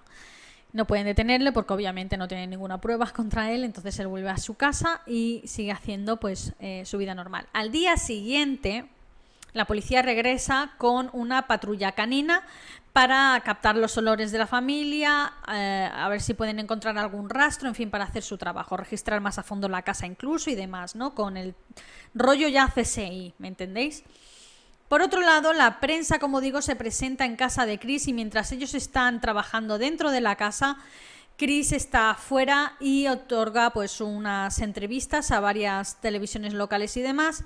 [0.75, 4.37] no pueden detenerle porque obviamente no tienen ninguna prueba contra él, entonces él vuelve a
[4.37, 7.47] su casa y sigue haciendo pues eh, su vida normal.
[7.53, 8.85] Al día siguiente,
[9.53, 12.43] la policía regresa con una patrulla canina
[12.91, 17.69] para captar los olores de la familia, eh, a ver si pueden encontrar algún rastro,
[17.69, 20.95] en fin, para hacer su trabajo, registrar más a fondo la casa incluso y demás,
[20.95, 21.15] ¿no?
[21.15, 21.55] Con el
[22.13, 24.03] rollo ya CSI, ¿me entendéis?
[24.87, 28.51] Por otro lado, la prensa, como digo, se presenta en casa de Chris y mientras
[28.51, 30.77] ellos están trabajando dentro de la casa,
[31.37, 37.43] Chris está afuera y otorga pues unas entrevistas a varias televisiones locales y demás.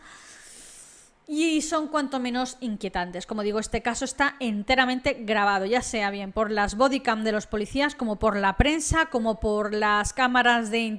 [1.32, 3.28] Y son cuanto menos inquietantes.
[3.28, 7.46] Como digo, este caso está enteramente grabado, ya sea bien por las bodycam de los
[7.46, 10.98] policías, como por la prensa, como por las cámaras de,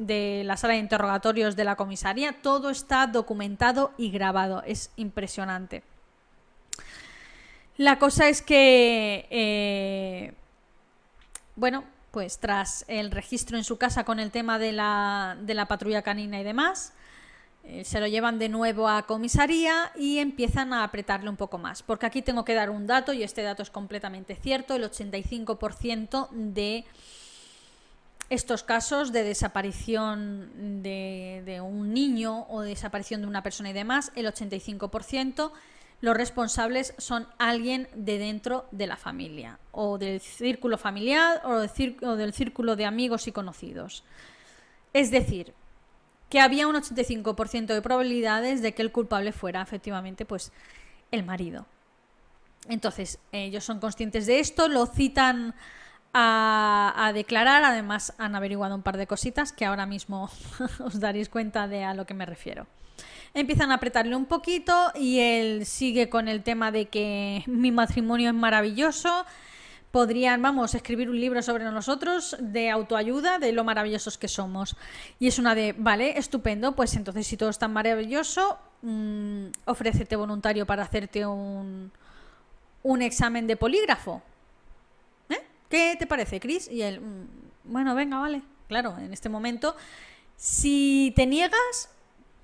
[0.00, 2.42] de la sala de interrogatorios de la comisaría.
[2.42, 4.64] Todo está documentado y grabado.
[4.66, 5.84] Es impresionante.
[7.76, 10.34] La cosa es que, eh,
[11.54, 15.66] bueno, pues tras el registro en su casa con el tema de la, de la
[15.66, 16.94] patrulla canina y demás,
[17.84, 21.82] se lo llevan de nuevo a comisaría y empiezan a apretarle un poco más.
[21.82, 24.74] Porque aquí tengo que dar un dato y este dato es completamente cierto.
[24.74, 26.84] El 85% de
[28.30, 33.72] estos casos de desaparición de, de, un niño o de desaparición de una persona y
[33.72, 35.52] demás, el 85%
[36.00, 42.32] los responsables son alguien de dentro de la familia, o del círculo familiar, o del,
[42.32, 44.04] círculo de amigos y conocidos.
[44.92, 45.54] Es decir,
[46.28, 50.52] que había un 85% de probabilidades de que el culpable fuera efectivamente pues
[51.10, 51.66] el marido.
[52.68, 55.54] Entonces, ellos son conscientes de esto, lo citan
[56.12, 60.30] a, a, declarar, además han averiguado un par de cositas que ahora mismo
[60.80, 62.66] os daréis cuenta de a lo que me refiero.
[63.34, 68.30] Empiezan a apretarle un poquito y él sigue con el tema de que mi matrimonio
[68.30, 69.24] es maravilloso,
[69.98, 74.76] podrían, vamos, escribir un libro sobre nosotros de autoayuda, de lo maravillosos que somos.
[75.18, 80.14] Y es una de, vale, estupendo, pues entonces si todo es tan maravilloso, mmm, ofrécete
[80.14, 81.90] voluntario para hacerte un,
[82.84, 84.22] un examen de polígrafo.
[85.68, 86.68] ¿Qué te parece, Chris?
[86.70, 88.42] Y él, "Mm, bueno, venga, vale.
[88.68, 89.74] Claro, en este momento,
[90.36, 91.90] si te niegas,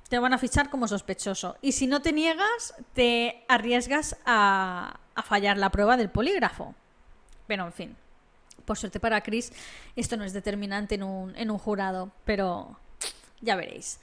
[0.09, 1.57] te van a fichar como sospechoso.
[1.63, 6.75] Y si no te niegas, te arriesgas a, a fallar la prueba del polígrafo.
[7.47, 7.97] Pero, en fin,
[8.65, 9.53] por suerte para Chris,
[9.97, 12.79] esto no es determinante en un, en un jurado, pero
[13.41, 14.01] ya veréis.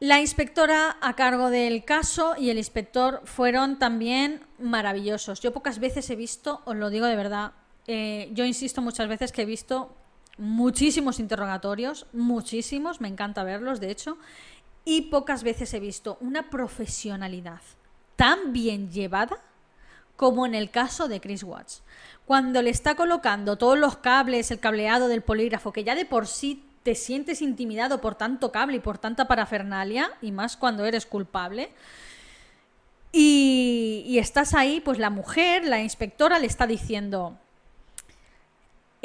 [0.00, 5.40] La inspectora a cargo del caso y el inspector fueron también maravillosos.
[5.40, 7.52] Yo pocas veces he visto, os lo digo de verdad,
[7.86, 9.94] eh, yo insisto muchas veces que he visto
[10.36, 14.18] muchísimos interrogatorios, muchísimos, me encanta verlos, de hecho,
[14.84, 17.60] y pocas veces he visto una profesionalidad
[18.16, 19.38] tan bien llevada
[20.16, 21.82] como en el caso de Chris Watts.
[22.26, 26.26] Cuando le está colocando todos los cables, el cableado del polígrafo, que ya de por
[26.26, 31.06] sí te sientes intimidado por tanto cable y por tanta parafernalia, y más cuando eres
[31.06, 31.70] culpable,
[33.12, 37.38] y, y estás ahí, pues la mujer, la inspectora, le está diciendo,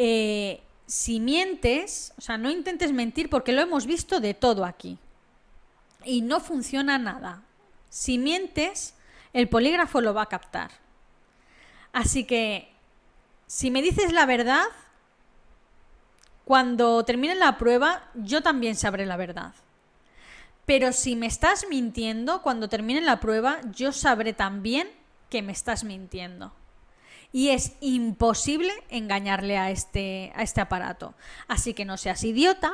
[0.02, 4.98] eh, si mientes, o sea, no intentes mentir porque lo hemos visto de todo aquí.
[6.06, 7.44] Y no funciona nada.
[7.90, 8.96] Si mientes,
[9.34, 10.72] el polígrafo lo va a captar.
[11.94, 12.72] Así que,
[13.48, 14.66] si me dices la verdad,
[16.46, 19.54] cuando termine la prueba, yo también sabré la verdad.
[20.66, 24.90] Pero si me estás mintiendo, cuando termine la prueba, yo sabré también
[25.30, 26.54] que me estás mintiendo.
[27.32, 31.14] Y es imposible engañarle a este, a este aparato.
[31.48, 32.72] Así que no seas idiota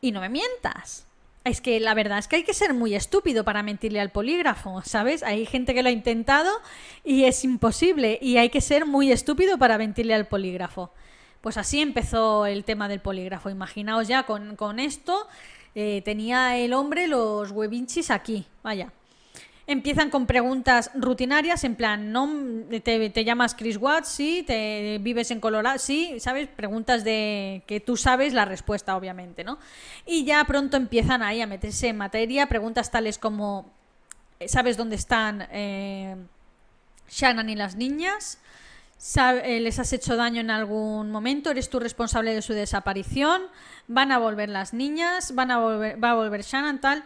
[0.00, 1.06] y no me mientas.
[1.44, 4.80] Es que la verdad es que hay que ser muy estúpido para mentirle al polígrafo,
[4.82, 5.24] ¿sabes?
[5.24, 6.50] Hay gente que lo ha intentado
[7.04, 8.18] y es imposible.
[8.22, 10.92] Y hay que ser muy estúpido para mentirle al polígrafo.
[11.40, 13.50] Pues así empezó el tema del polígrafo.
[13.50, 15.26] Imaginaos ya con, con esto,
[15.74, 18.92] eh, tenía el hombre los huevinchis aquí, vaya.
[19.66, 22.28] Empiezan con preguntas rutinarias, en plan, ¿no?
[22.82, 24.08] ¿Te, llamas Chris Watts?
[24.08, 25.78] Sí, ¿te vives en Colorado?
[25.78, 26.48] Sí, ¿sabes?
[26.48, 29.58] Preguntas de que tú sabes la respuesta, obviamente, ¿no?
[30.04, 33.70] Y ya pronto empiezan ahí a meterse en materia, preguntas tales como,
[34.46, 36.16] ¿sabes dónde están eh,
[37.08, 38.38] Shannon y las niñas?
[38.98, 41.50] ¿Sabe- eh, ¿Les has hecho daño en algún momento?
[41.50, 43.42] ¿Eres tú responsable de su desaparición?
[43.86, 45.34] ¿Van a volver las niñas?
[45.36, 46.80] ¿Van a volver, ¿Va a volver Shannon?
[46.80, 47.04] Tal.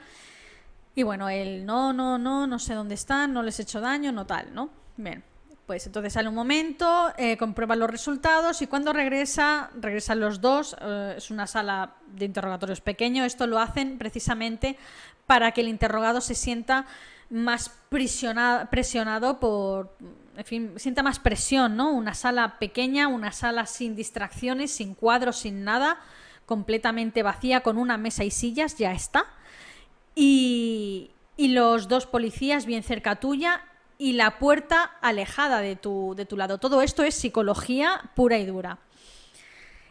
[0.97, 4.13] Y bueno, él, no, no, no, no sé dónde están, no les he hecho daño,
[4.13, 4.71] no tal, ¿no?
[4.97, 5.23] Bien,
[5.67, 10.75] pues entonces sale un momento, eh, comprueba los resultados y cuando regresa, regresan los dos,
[10.81, 14.79] eh, es una sala de interrogatorios pequeño, esto lo hacen precisamente
[15.27, 16.87] para que el interrogado se sienta
[17.29, 19.95] más prisiona- presionado por,
[20.35, 21.91] en fin, sienta más presión, ¿no?
[21.91, 25.99] Una sala pequeña, una sala sin distracciones, sin cuadros, sin nada,
[26.47, 29.27] completamente vacía, con una mesa y sillas, ya está
[30.17, 33.62] y, los dos policías bien cerca tuya
[33.99, 36.59] y la puerta alejada de tu, de tu lado.
[36.59, 38.79] Todo esto es psicología pura y dura.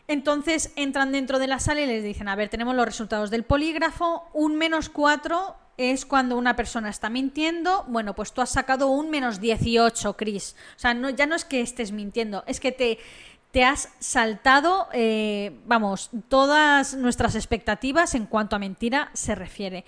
[0.08, 3.44] Entonces entran dentro de la sala y les dicen, a ver, tenemos los resultados del
[3.44, 8.88] polígrafo, un menos 4 es cuando una persona está mintiendo, bueno, pues tú has sacado
[8.88, 10.56] un menos 18, Chris.
[10.76, 13.00] O sea, no, ya no es que estés mintiendo, es que te,
[13.52, 19.86] te has saltado, eh, vamos, todas nuestras expectativas en cuanto a mentira se refiere.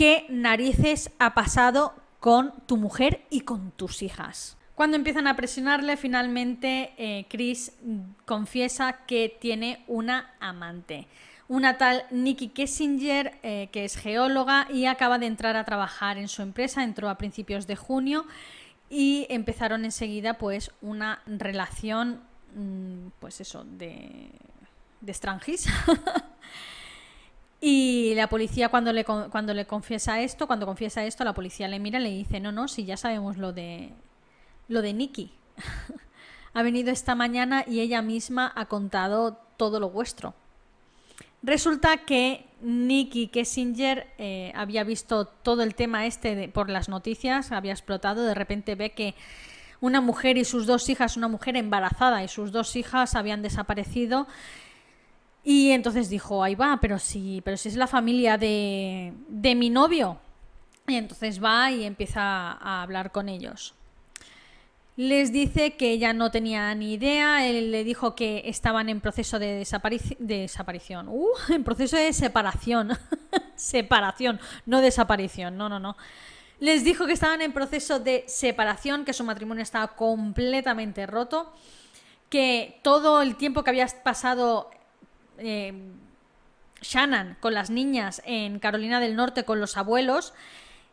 [0.00, 4.56] ¿Qué narices ha pasado con tu mujer y con tus hijas?
[4.74, 7.74] Cuando empiezan a presionarle, finalmente eh, Chris
[8.24, 11.06] confiesa que tiene una amante.
[11.48, 16.28] Una tal Nikki Kessinger, eh, que es geóloga y acaba de entrar a trabajar en
[16.28, 18.24] su empresa, entró a principios de junio
[18.88, 22.22] y empezaron enseguida pues una relación,
[22.54, 24.30] mm, pues eso, de,
[25.02, 25.68] de estrangis.
[27.60, 31.78] Y la policía cuando le, cuando le confiesa esto, cuando confiesa esto, la policía le
[31.78, 33.90] mira y le dice, no, no, si ya sabemos lo de
[34.68, 35.32] lo de Nikki.
[36.54, 40.34] ha venido esta mañana y ella misma ha contado todo lo vuestro.
[41.42, 47.50] Resulta que Nikki Kessinger eh, había visto todo el tema este de- por las noticias,
[47.52, 49.14] había explotado, de repente ve que
[49.80, 54.26] una mujer y sus dos hijas, una mujer embarazada y sus dos hijas habían desaparecido
[55.44, 59.70] y entonces dijo, ahí va, pero si, pero si es la familia de, de mi
[59.70, 60.18] novio.
[60.86, 62.20] Y entonces va y empieza
[62.52, 63.74] a hablar con ellos.
[64.96, 69.38] Les dice que ella no tenía ni idea, él le dijo que estaban en proceso
[69.38, 72.90] de, desaparici- de desaparición, uh, en proceso de separación,
[73.56, 75.96] separación, no desaparición, no, no, no.
[76.58, 81.50] Les dijo que estaban en proceso de separación, que su matrimonio estaba completamente roto,
[82.28, 84.70] que todo el tiempo que había pasado
[85.40, 85.72] eh,
[86.82, 90.32] Shannon con las niñas en Carolina del Norte con los abuelos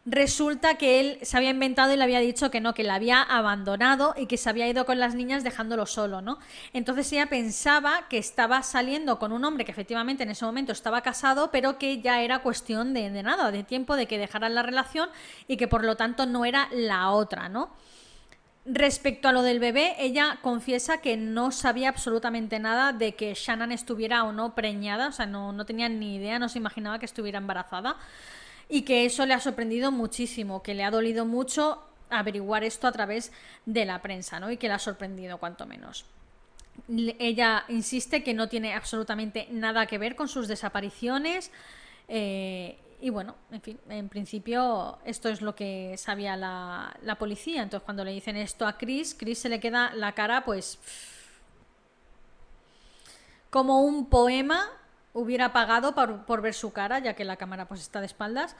[0.09, 3.21] resulta que él se había inventado y le había dicho que no, que la había
[3.21, 6.39] abandonado y que se había ido con las niñas dejándolo solo, ¿no?
[6.71, 11.01] Entonces ella pensaba que estaba saliendo con un hombre que efectivamente en ese momento estaba
[11.01, 14.63] casado, pero que ya era cuestión de, de nada, de tiempo, de que dejaran la
[14.63, 15.09] relación
[15.45, 17.69] y que por lo tanto no era la otra, ¿no?
[18.69, 23.71] Respecto a lo del bebé, ella confiesa que no sabía absolutamente nada de que Shannon
[23.71, 27.05] estuviera o no preñada, o sea, no, no tenía ni idea, no se imaginaba que
[27.05, 27.95] estuviera embarazada
[28.67, 32.91] y que eso le ha sorprendido muchísimo, que le ha dolido mucho averiguar esto a
[32.91, 33.31] través
[33.65, 34.51] de la prensa, ¿no?
[34.51, 36.05] Y que le ha sorprendido cuanto menos.
[36.89, 41.51] Ella insiste que no tiene absolutamente nada que ver con sus desapariciones.
[42.09, 43.35] Eh, y bueno,
[43.89, 47.61] en principio esto es lo que sabía la, la, policía.
[47.61, 50.79] Entonces cuando le dicen esto a Chris, Chris se le queda la cara pues
[53.49, 54.69] como un poema
[55.13, 58.55] hubiera pagado por, ver su cara, ya que la cámara pues está de espaldas.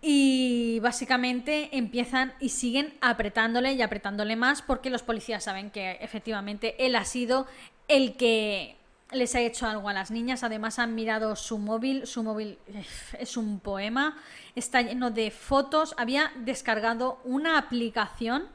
[0.00, 6.74] Y básicamente empiezan y siguen apretándole y apretándole más porque los policías saben que efectivamente
[6.84, 7.46] él ha sido
[7.86, 8.76] el que
[9.12, 10.42] les ha hecho algo a las niñas.
[10.42, 12.06] Además han mirado su móvil.
[12.06, 12.58] Su móvil
[13.18, 14.16] es un poema.
[14.54, 15.94] Está lleno de fotos.
[15.98, 18.48] Había descargado una aplicación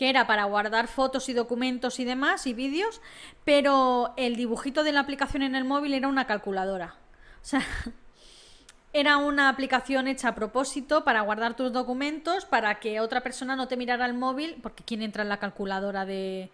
[0.00, 3.02] que era para guardar fotos y documentos y demás y vídeos,
[3.44, 6.94] pero el dibujito de la aplicación en el móvil era una calculadora.
[7.42, 7.60] O sea,
[8.94, 13.68] era una aplicación hecha a propósito para guardar tus documentos, para que otra persona no
[13.68, 16.50] te mirara el móvil, porque ¿quién entra en la calculadora de,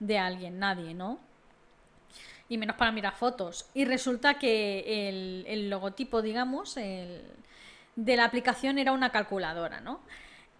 [0.00, 0.58] de alguien?
[0.58, 1.20] Nadie, ¿no?
[2.48, 3.66] Y menos para mirar fotos.
[3.74, 7.22] Y resulta que el, el logotipo, digamos, el,
[7.96, 10.00] de la aplicación era una calculadora, ¿no?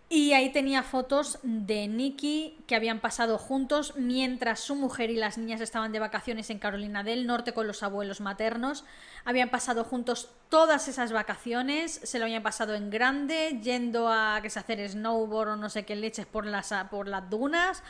[0.08, 5.36] Y ahí tenía fotos de Nicky que habían pasado juntos mientras su mujer y las
[5.36, 8.84] niñas estaban de vacaciones en Carolina del Norte con los abuelos maternos.
[9.24, 14.48] Habían pasado juntos todas esas vacaciones, se lo habían pasado en grande, yendo a que
[14.48, 17.82] se hacer snowboard o no sé qué leches por las, por las dunas,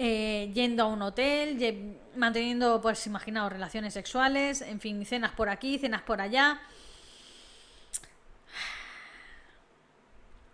[0.00, 5.78] eh, yendo a un hotel, manteniendo, pues imaginaos, relaciones sexuales, en fin, cenas por aquí,
[5.78, 6.60] cenas por allá.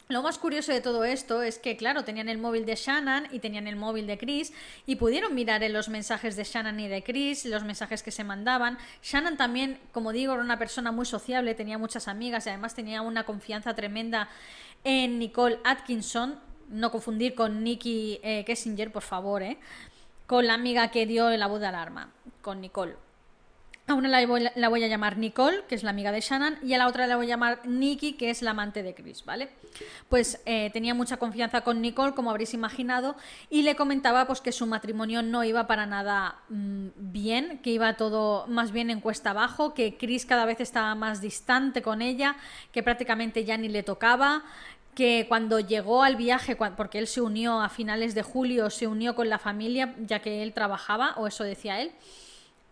[0.08, 3.40] Lo más curioso de todo esto es que, claro, tenían el móvil de Shannon y
[3.40, 4.52] tenían el móvil de Chris
[4.86, 8.22] y pudieron mirar en los mensajes de Shannon y de Chris, los mensajes que se
[8.22, 8.78] mandaban.
[9.02, 13.02] Shannon también, como digo, era una persona muy sociable, tenía muchas amigas y además tenía
[13.02, 14.28] una confianza tremenda
[14.84, 16.38] en Nicole Atkinson.
[16.68, 19.58] No confundir con Nikki eh, Kessinger, por favor, ¿eh?
[20.28, 23.05] Con la amiga que dio la voz de alarma, con Nicole.
[23.88, 24.26] A una la
[24.68, 27.14] voy, a llamar Nicole, que es la amiga de Shannon, y a la otra la
[27.14, 29.48] voy a llamar Nikki, que es la amante de Chris, ¿vale?
[30.08, 33.14] Pues eh, tenía mucha confianza con Nicole, como habréis imaginado,
[33.48, 37.96] y le comentaba pues que su matrimonio no iba para nada mm, bien, que iba
[37.96, 42.34] todo más bien en cuesta abajo, que Chris cada vez estaba más distante con ella,
[42.72, 44.42] que prácticamente ya ni le tocaba,
[44.96, 49.14] que cuando llegó al viaje, porque él se unió a finales de julio, se unió
[49.14, 51.92] con la familia, ya que él trabajaba, o eso decía él,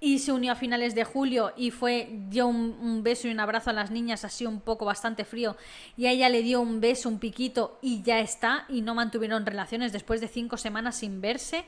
[0.05, 3.71] y se unió a finales de julio y fue dio un, beso y un abrazo
[3.71, 5.57] a las niñas así un poco bastante frío
[5.97, 9.47] y a ella le dio un beso, un piquito y ya está y no mantuvieron
[9.47, 11.65] relaciones después de cinco semanas sin verse.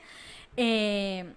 [0.58, 1.32] Eh,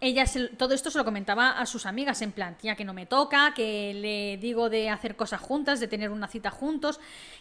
[0.00, 0.24] ella
[0.56, 3.52] todo esto se lo comentaba a sus amigas en plan, tía, que no me toca,
[3.54, 7.00] que le digo de hacer cosas juntas, de tener una cita juntos,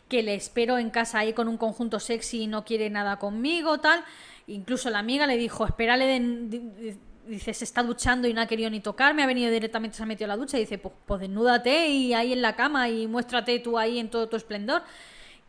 [0.09, 3.77] que le espero en casa ahí con un conjunto sexy y no quiere nada conmigo,
[3.77, 4.03] tal.
[4.47, 6.97] Incluso la amiga le dijo, espérale de,
[7.29, 10.05] dice, se está duchando y no ha querido ni tocarme, ha venido directamente, se ha
[10.05, 13.07] metido a la ducha y dice, pues, pues desnúdate y ahí en la cama y
[13.07, 14.81] muéstrate tú ahí en todo tu esplendor.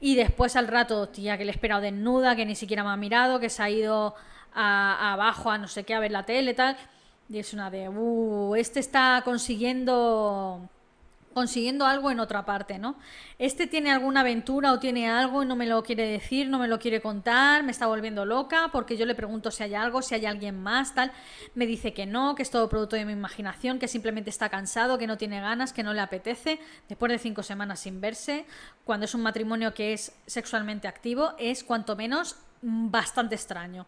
[0.00, 2.96] Y después al rato, tía, que le he esperado desnuda, que ni siquiera me ha
[2.96, 4.14] mirado, que se ha ido
[4.54, 6.76] a, abajo a no sé qué a ver la tele tal.
[7.28, 10.68] Y es una de, uh, este está consiguiendo
[11.32, 12.96] consiguiendo algo en otra parte, ¿no?
[13.38, 16.68] Este tiene alguna aventura o tiene algo y no me lo quiere decir, no me
[16.68, 20.14] lo quiere contar, me está volviendo loca porque yo le pregunto si hay algo, si
[20.14, 21.12] hay alguien más, tal.
[21.54, 24.98] Me dice que no, que es todo producto de mi imaginación, que simplemente está cansado,
[24.98, 26.58] que no tiene ganas, que no le apetece.
[26.88, 28.44] Después de cinco semanas sin verse,
[28.84, 33.86] cuando es un matrimonio que es sexualmente activo, es cuanto menos bastante extraño.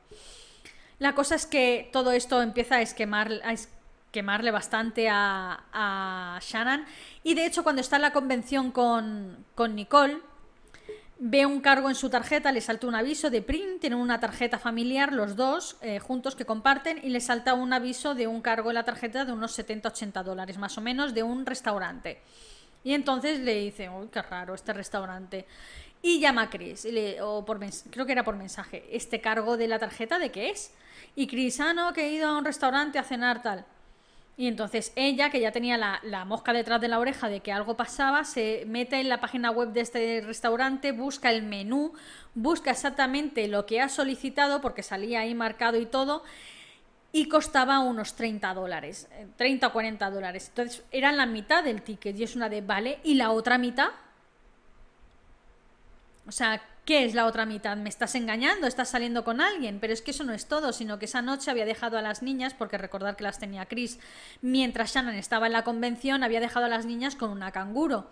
[0.98, 3.40] La cosa es que todo esto empieza a esquemar,
[4.12, 6.84] quemarle bastante a, a, Shannon.
[7.24, 10.18] Y de hecho, cuando está en la convención con, con, Nicole,
[11.18, 14.58] ve un cargo en su tarjeta, le salta un aviso de print, tienen una tarjeta
[14.58, 18.70] familiar los dos eh, juntos que comparten y le salta un aviso de un cargo
[18.70, 22.20] en la tarjeta de unos 70-80 dólares más o menos de un restaurante.
[22.84, 25.46] Y entonces le dice, uy, qué raro este restaurante.
[26.02, 26.86] Y llama a Chris,
[27.22, 27.60] o por
[27.90, 30.74] creo que era por mensaje, ¿este cargo de la tarjeta de qué es?
[31.14, 33.64] Y Chris, ah, no, que he ido a un restaurante a cenar tal.
[34.36, 37.76] Y entonces ella, que ya tenía la, mosca detrás de la oreja de que algo
[37.76, 41.92] pasaba, se mete en la página web de este restaurante, busca el menú,
[42.34, 46.24] busca exactamente lo que ha solicitado, porque salía ahí marcado y todo,
[47.12, 50.48] y costaba unos 30 dólares, 30 o 40 dólares.
[50.48, 53.90] Entonces era la mitad del ticket y es una de, vale, ¿y la otra mitad?
[56.26, 57.76] O sea, ¿qué es la otra mitad?
[57.76, 58.66] ¿Me estás engañando?
[58.66, 59.78] ¿Estás saliendo con alguien?
[59.80, 62.22] Pero es que eso no es todo, sino que esa noche había dejado a las
[62.22, 63.98] niñas, porque recordar que las tenía Chris,
[64.40, 68.10] mientras Shannon estaba en la convención, había dejado a las niñas con una canguro.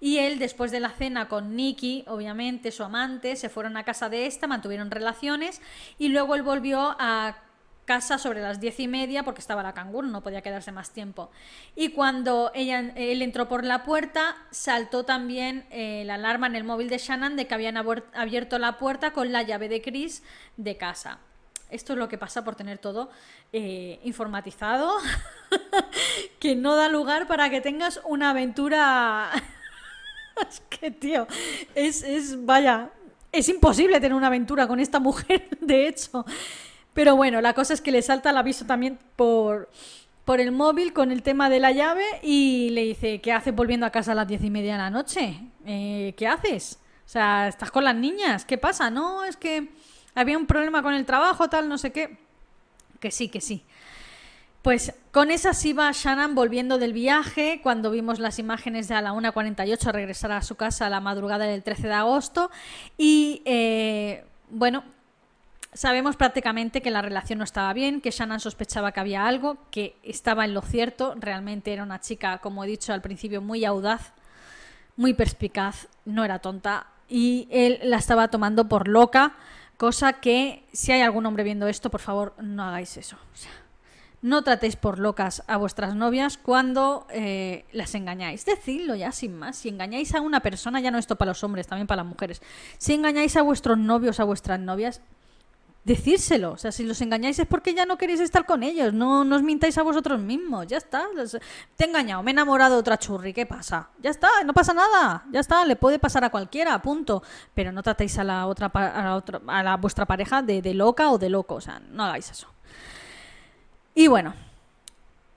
[0.00, 4.08] Y él, después de la cena con Nikki, obviamente su amante, se fueron a casa
[4.08, 5.60] de esta, mantuvieron relaciones
[5.98, 7.36] y luego él volvió a
[7.84, 11.30] casa sobre las diez y media porque estaba la canguro, no podía quedarse más tiempo.
[11.76, 16.64] Y cuando ella, él entró por la puerta, saltó también eh, la alarma en el
[16.64, 20.22] móvil de Shannon de que habían abierto la puerta con la llave de Chris
[20.56, 21.18] de casa.
[21.70, 23.10] Esto es lo que pasa por tener todo
[23.52, 24.92] eh, informatizado,
[26.38, 29.30] que no da lugar para que tengas una aventura...
[30.50, 31.26] es que, tío,
[31.74, 32.90] es, es, vaya,
[33.32, 36.24] es imposible tener una aventura con esta mujer, de hecho.
[36.94, 39.68] Pero bueno, la cosa es que le salta el aviso también por,
[40.24, 43.84] por el móvil con el tema de la llave y le dice, ¿qué haces volviendo
[43.84, 45.40] a casa a las diez y media de la noche?
[45.66, 46.78] Eh, ¿Qué haces?
[47.04, 48.90] O sea, estás con las niñas, ¿qué pasa?
[48.90, 49.68] No, es que
[50.14, 52.16] había un problema con el trabajo, tal, no sé qué.
[53.00, 53.64] Que sí, que sí.
[54.62, 59.12] Pues con esas iba Shannon volviendo del viaje cuando vimos las imágenes de a la
[59.12, 62.50] 1.48 regresar a su casa a la madrugada del 13 de agosto.
[62.96, 64.84] Y eh, bueno,
[65.74, 69.96] Sabemos prácticamente que la relación no estaba bien, que Shannon sospechaba que había algo, que
[70.04, 74.12] estaba en lo cierto, realmente era una chica, como he dicho al principio, muy audaz,
[74.96, 79.34] muy perspicaz, no era tonta, y él la estaba tomando por loca,
[79.76, 83.18] cosa que si hay algún hombre viendo esto, por favor, no hagáis eso.
[84.22, 88.46] no tratéis por locas a vuestras novias cuando eh, las engañáis.
[88.46, 89.56] Decidlo ya sin más.
[89.56, 92.40] Si engañáis a una persona, ya no esto para los hombres, también para las mujeres.
[92.78, 95.02] Si engañáis a vuestros novios, a vuestras novias,
[95.84, 96.52] decírselo.
[96.52, 98.92] O sea, si los engañáis es porque ya no queréis estar con ellos.
[98.92, 100.66] No, no os mintáis a vosotros mismos.
[100.66, 101.06] Ya está.
[101.76, 103.32] Te he engañado, me he enamorado de otra churri.
[103.32, 103.90] ¿Qué pasa?
[104.02, 105.24] Ya está, no pasa nada.
[105.30, 107.22] Ya está, le puede pasar a cualquiera, punto.
[107.54, 111.10] Pero no tratéis a la otra, a la otra, a vuestra pareja de, de loca
[111.10, 111.56] o de loco.
[111.56, 112.48] O sea, no hagáis eso.
[113.94, 114.34] Y bueno.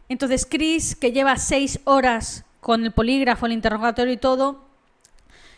[0.10, 4.66] Entonces Chris, que lleva seis horas con el polígrafo, el interrogatorio y todo,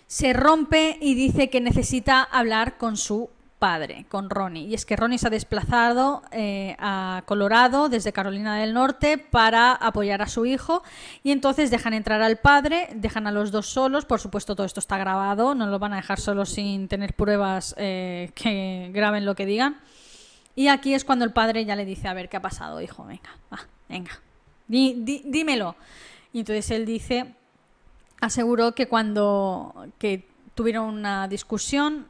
[0.08, 3.30] se rompe y dice que necesita hablar con su
[3.60, 4.68] padre, con Ronnie.
[4.68, 9.74] Y es que Ronnie se ha desplazado eh, a Colorado desde Carolina del Norte para
[9.74, 10.82] apoyar a su hijo
[11.24, 14.80] y entonces dejan entrar al padre, dejan a los dos solos, por supuesto todo esto
[14.80, 19.36] está grabado, no lo van a dejar solos sin tener pruebas eh, que graben lo
[19.36, 19.78] que digan.
[20.55, 23.05] Y aquí es cuando el padre ya le dice, a ver, ¿qué ha pasado, hijo?
[23.05, 24.12] Venga, va, venga,
[24.68, 25.76] dímelo.
[26.32, 27.34] Y entonces él dice,
[28.22, 32.07] aseguró que cuando que tuvieron una discusión,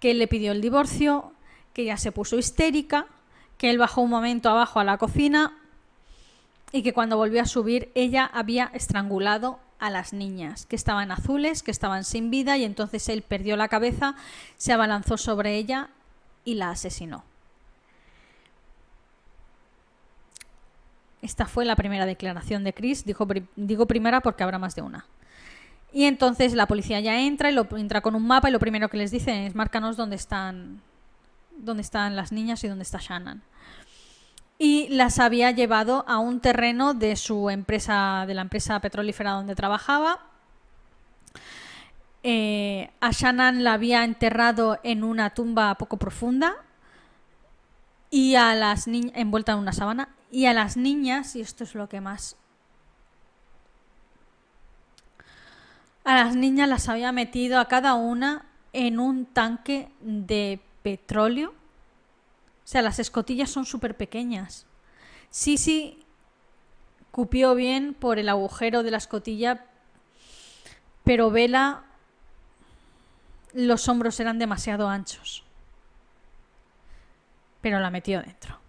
[0.00, 1.32] que él le pidió el divorcio,
[1.72, 3.06] que ella se puso histérica,
[3.58, 5.56] que él bajó un momento abajo a la cocina
[6.72, 11.62] y que cuando volvió a subir ella había estrangulado a las niñas, que estaban azules,
[11.62, 14.14] que estaban sin vida y entonces él perdió la cabeza,
[14.56, 15.88] se abalanzó sobre ella
[16.44, 17.24] y la asesinó.
[21.22, 25.06] Esta fue la primera declaración de Chris, digo primera porque habrá más de una.
[25.92, 28.88] Y entonces la policía ya entra y lo entra con un mapa y lo primero
[28.88, 30.82] que les dice es márcanos dónde están
[31.64, 33.42] dónde están las niñas y dónde está Shannon.
[34.58, 39.54] Y las había llevado a un terreno de su empresa, de la empresa petrolífera donde
[39.54, 40.20] trabajaba.
[42.22, 46.54] Eh, a Shannon la había enterrado en una tumba poco profunda
[48.10, 51.88] y a las envuelta en una sábana y a las niñas y esto es lo
[51.88, 52.36] que más
[56.04, 61.50] a las niñas las había metido a cada una en un tanque de petróleo.
[61.50, 64.66] O sea, las escotillas son súper pequeñas.
[65.30, 66.04] Sí,
[67.10, 69.66] cupió bien por el agujero de la escotilla,
[71.04, 71.84] pero Vela,
[73.52, 75.44] los hombros eran demasiado anchos.
[77.60, 78.59] Pero la metió dentro.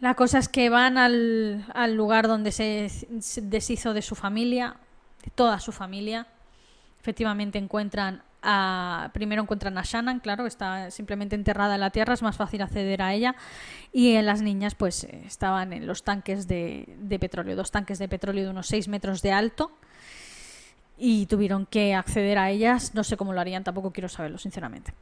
[0.00, 2.90] La cosa es que van al, lugar donde se,
[3.42, 4.76] deshizo de su familia,
[5.22, 6.26] de toda su familia.
[7.00, 12.22] Efectivamente encuentran a, primero encuentran a Shannon, claro, está simplemente enterrada en la tierra, es
[12.22, 13.34] más fácil acceder a ella.
[13.92, 18.08] Y en las niñas, pues estaban en los tanques de, de petróleo, dos tanques de
[18.08, 19.70] petróleo de unos 6 metros de alto.
[20.96, 22.94] Y tuvieron que acceder a ellas.
[22.94, 24.94] No sé cómo lo harían, tampoco quiero saberlo, sinceramente.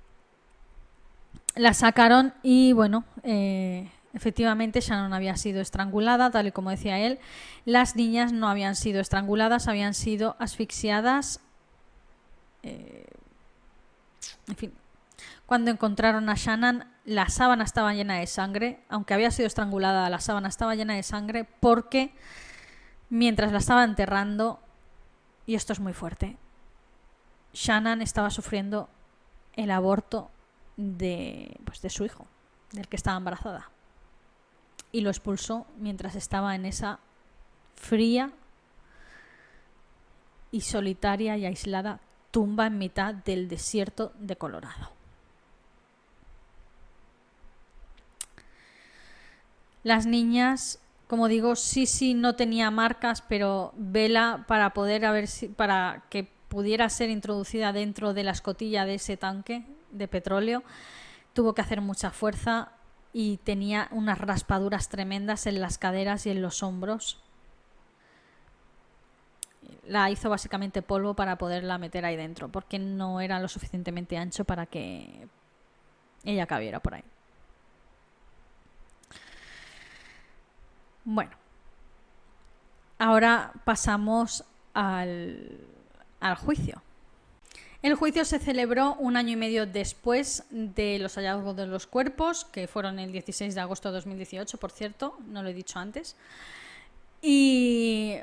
[1.55, 7.19] La sacaron y bueno, eh, Efectivamente, Shannon había sido estrangulada, tal y como decía él.
[7.65, 11.41] Las niñas no habían sido estranguladas, habían sido asfixiadas.
[12.63, 13.07] Eh,
[14.49, 14.73] en fin,
[15.45, 18.81] cuando encontraron a Shannon, la sábana estaba llena de sangre.
[18.89, 22.15] Aunque había sido estrangulada, la sábana estaba llena de sangre porque
[23.11, 24.61] mientras la estaba enterrando,
[25.45, 26.39] y esto es muy fuerte,
[27.53, 28.89] Shannon estaba sufriendo
[29.55, 30.31] el aborto
[30.79, 32.27] de, pues, de su hijo,
[32.73, 33.71] del que estaba embarazada
[34.93, 36.99] y lo expulsó mientras estaba en esa
[37.77, 38.33] fría
[40.51, 44.91] y solitaria y aislada tumba en mitad del desierto de Colorado.
[49.83, 56.05] Las niñas, como digo, sí, sí, no tenía marcas, pero vela para poder haber, para
[56.11, 60.63] que pudiera ser introducida dentro de la escotilla de ese tanque de petróleo,
[61.33, 62.73] tuvo que hacer mucha fuerza
[63.21, 67.21] y tenía unas raspaduras tremendas en las caderas y en los hombros.
[69.89, 74.45] La hizo básicamente polvo para poderla meter ahí dentro, porque no era lo suficientemente ancho
[74.45, 75.27] para que
[76.23, 77.03] ella cabiera por ahí.
[81.05, 81.33] Bueno,
[83.01, 84.45] ahora pasamos
[84.75, 85.59] al,
[86.21, 86.81] al juicio.
[87.81, 92.45] El juicio se celebró un año y medio después de los hallazgos de los cuerpos,
[92.45, 96.17] que fueron el 16 de agosto de 2018, por cierto, no lo he dicho antes.
[97.23, 98.17] Y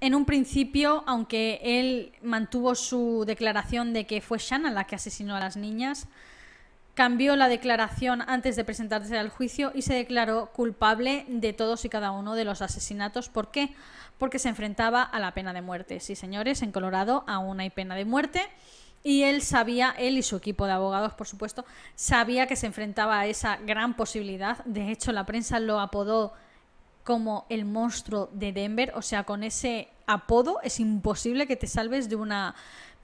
[0.00, 5.36] en un principio, aunque él mantuvo su declaración de que fue Shanna la que asesinó
[5.36, 6.08] a las niñas,
[6.94, 11.88] cambió la declaración antes de presentarse al juicio y se declaró culpable de todos y
[11.88, 13.28] cada uno de los asesinatos.
[13.28, 13.70] ¿Por qué?
[13.70, 13.72] Porque
[14.38, 16.00] se enfrentaba a la pena de muerte.
[16.00, 18.42] Sí, señores, en Colorado aún hay pena de muerte.
[19.02, 23.20] Y él sabía, él y su equipo de abogados, por supuesto, sabía que se enfrentaba
[23.20, 24.64] a esa gran posibilidad.
[24.64, 26.32] De hecho, la prensa lo apodó
[27.04, 28.92] como el monstruo de Denver.
[28.96, 32.54] O sea, con ese apodo es imposible que te salves de una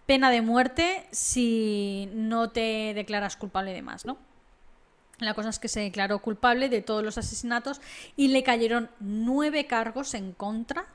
[0.06, 4.16] pena de muerte si no te declaras culpable de más, ¿no?
[5.18, 7.82] La cosa es que se declaró culpable de todos los asesinatos
[8.16, 10.86] y le cayeron nueve cargos en contra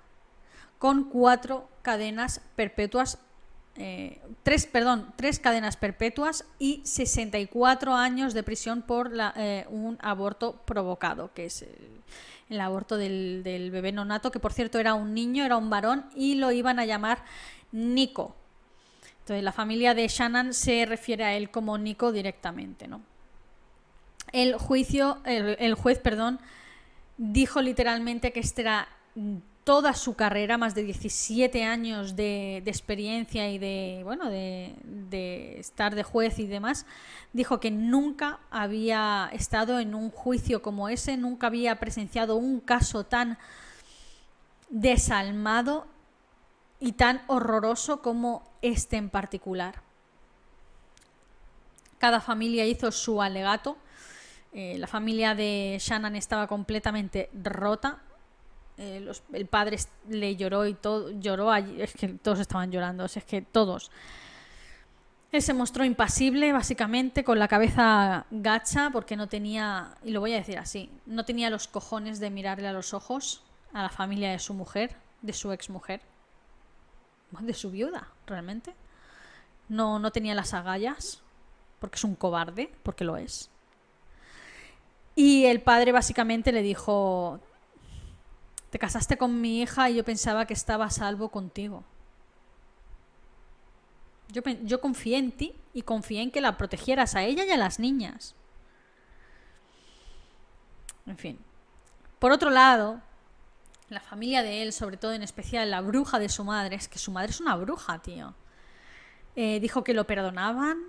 [0.86, 3.18] con cuatro cadenas perpetuas,
[3.76, 10.62] eh, tres, perdón, tres cadenas perpetuas y 64 años de prisión por eh, un aborto
[10.66, 11.66] provocado, que es
[12.50, 16.06] el, aborto del, del bebé nonato, que por cierto era un niño, era un varón
[16.16, 17.24] y lo iban a llamar
[17.72, 18.36] Nico
[19.26, 23.02] entonces la familia de Shannon se refiere a él como Nico directamente, ¿no?
[24.32, 26.40] El juicio, el, juez, perdón,
[27.18, 28.88] dijo literalmente que esta era
[29.66, 34.76] toda su carrera, más de 17 años de, experiencia y de, bueno, de,
[35.60, 36.86] estar de juez y demás,
[37.34, 43.06] dijo que nunca había estado en un juicio como ese, nunca había presenciado un caso
[43.06, 43.40] tan
[44.70, 45.88] desalmado
[46.80, 49.82] y tan horroroso como este en particular.
[51.98, 53.78] Cada familia hizo su alegato.
[54.54, 58.05] Eh, la familia de Shannon estaba completamente rota.
[58.78, 59.78] Eh, el padre
[60.10, 61.82] le lloró y todo lloró allí.
[61.82, 63.06] Es que todos estaban llorando.
[63.06, 63.92] es que todos.
[65.32, 70.34] Él se mostró impasible, básicamente, con la cabeza gacha, porque no tenía, y lo voy
[70.34, 74.32] a decir así, no tenía los cojones de mirarle a los ojos a la familia
[74.32, 76.00] de su mujer, de su ex mujer
[77.40, 78.74] de su viuda, realmente.
[79.68, 81.22] No, no tenía las agallas,
[81.80, 83.50] porque es un cobarde, porque lo es.
[85.16, 87.40] Y el padre básicamente le dijo,
[88.76, 91.86] te casaste con mi hija y yo pensaba que estaba a salvo contigo.
[94.28, 97.56] Yo, yo confié en ti y confié en que la protegieras a ella y a
[97.56, 98.36] las niñas.
[101.06, 101.40] En fin.
[102.20, 103.02] Por otro lado,
[103.88, 107.00] la familia de él, sobre todo en especial la bruja de su madre, es que
[107.00, 108.34] su madre es una bruja, tío.
[109.38, 110.80] Eh, dijo que lo perdonaban,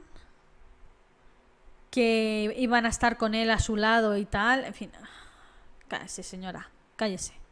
[1.92, 4.64] que iban a estar con él a su lado y tal.
[4.64, 4.90] En fin,
[5.86, 7.45] cállese, señora, cállese.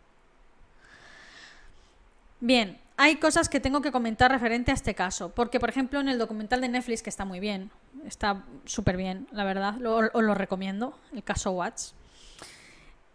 [2.45, 5.31] Bien, hay cosas que tengo que comentar referente a este caso.
[5.31, 7.71] Porque, por ejemplo, en el documental de Netflix, que está muy bien,
[8.05, 11.95] está súper bien, la verdad, os lo recomiendo, el caso Watts.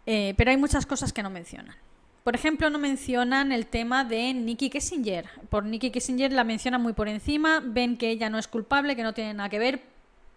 [0.04, 1.76] Eh, pero hay muchas cosas que no mencionan.
[2.24, 5.28] Por ejemplo, no mencionan el tema de Nikki Kessinger.
[5.48, 9.04] Por Nikki Kessinger la mencionan muy por encima, ven que ella no es culpable, que
[9.04, 9.80] no tiene nada que ver,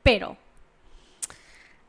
[0.03, 0.37] pero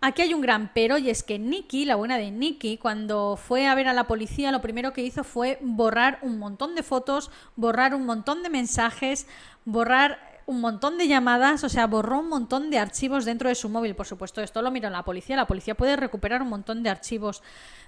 [0.06, 3.66] Aquí hay un gran pero y es que Nikki, la buena de Nikki, cuando fue
[3.66, 7.30] a ver a la policía, lo primero que hizo fue borrar un montón de fotos,
[7.56, 9.26] borrar un montón de mensajes,
[9.64, 13.70] borrar un montón de llamadas, o sea, borró un montón de archivos dentro de su
[13.70, 13.94] móvil.
[13.94, 15.36] Por supuesto, esto lo miró la policía.
[15.36, 17.42] La policía puede recuperar un montón de archivos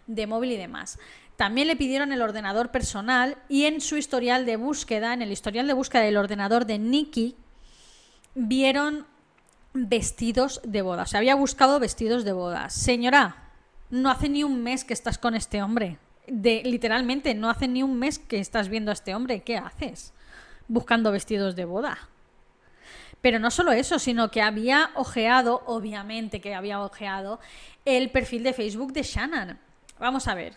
[0.07, 0.99] de móvil y demás.
[1.37, 5.67] También le pidieron el ordenador personal y en su historial de búsqueda, en el historial
[5.67, 7.37] de búsqueda del ordenador de Nicky,
[8.35, 9.05] vieron
[9.77, 11.03] vestidos de boda.
[11.03, 12.71] O sea, había buscado vestidos de boda.
[12.71, 13.51] Señora,
[13.91, 15.99] no hace ni un mes que estás con este hombre.
[16.27, 19.43] De, literalmente, no hace ni un mes que estás viendo a este hombre.
[19.43, 20.13] ¿Qué haces?
[20.67, 21.99] Buscando vestidos de boda.
[23.21, 27.41] Pero no solo eso, sino que había ojeado, obviamente que había ojeado,
[27.85, 29.59] el perfil de Facebook de Shannon.
[29.99, 30.55] Vamos a ver.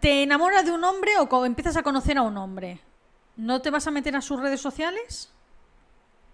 [0.00, 2.80] ¿Te enamoras de un hombre o empiezas a conocer a un hombre?
[3.36, 5.32] ¿No te vas a meter a sus redes sociales?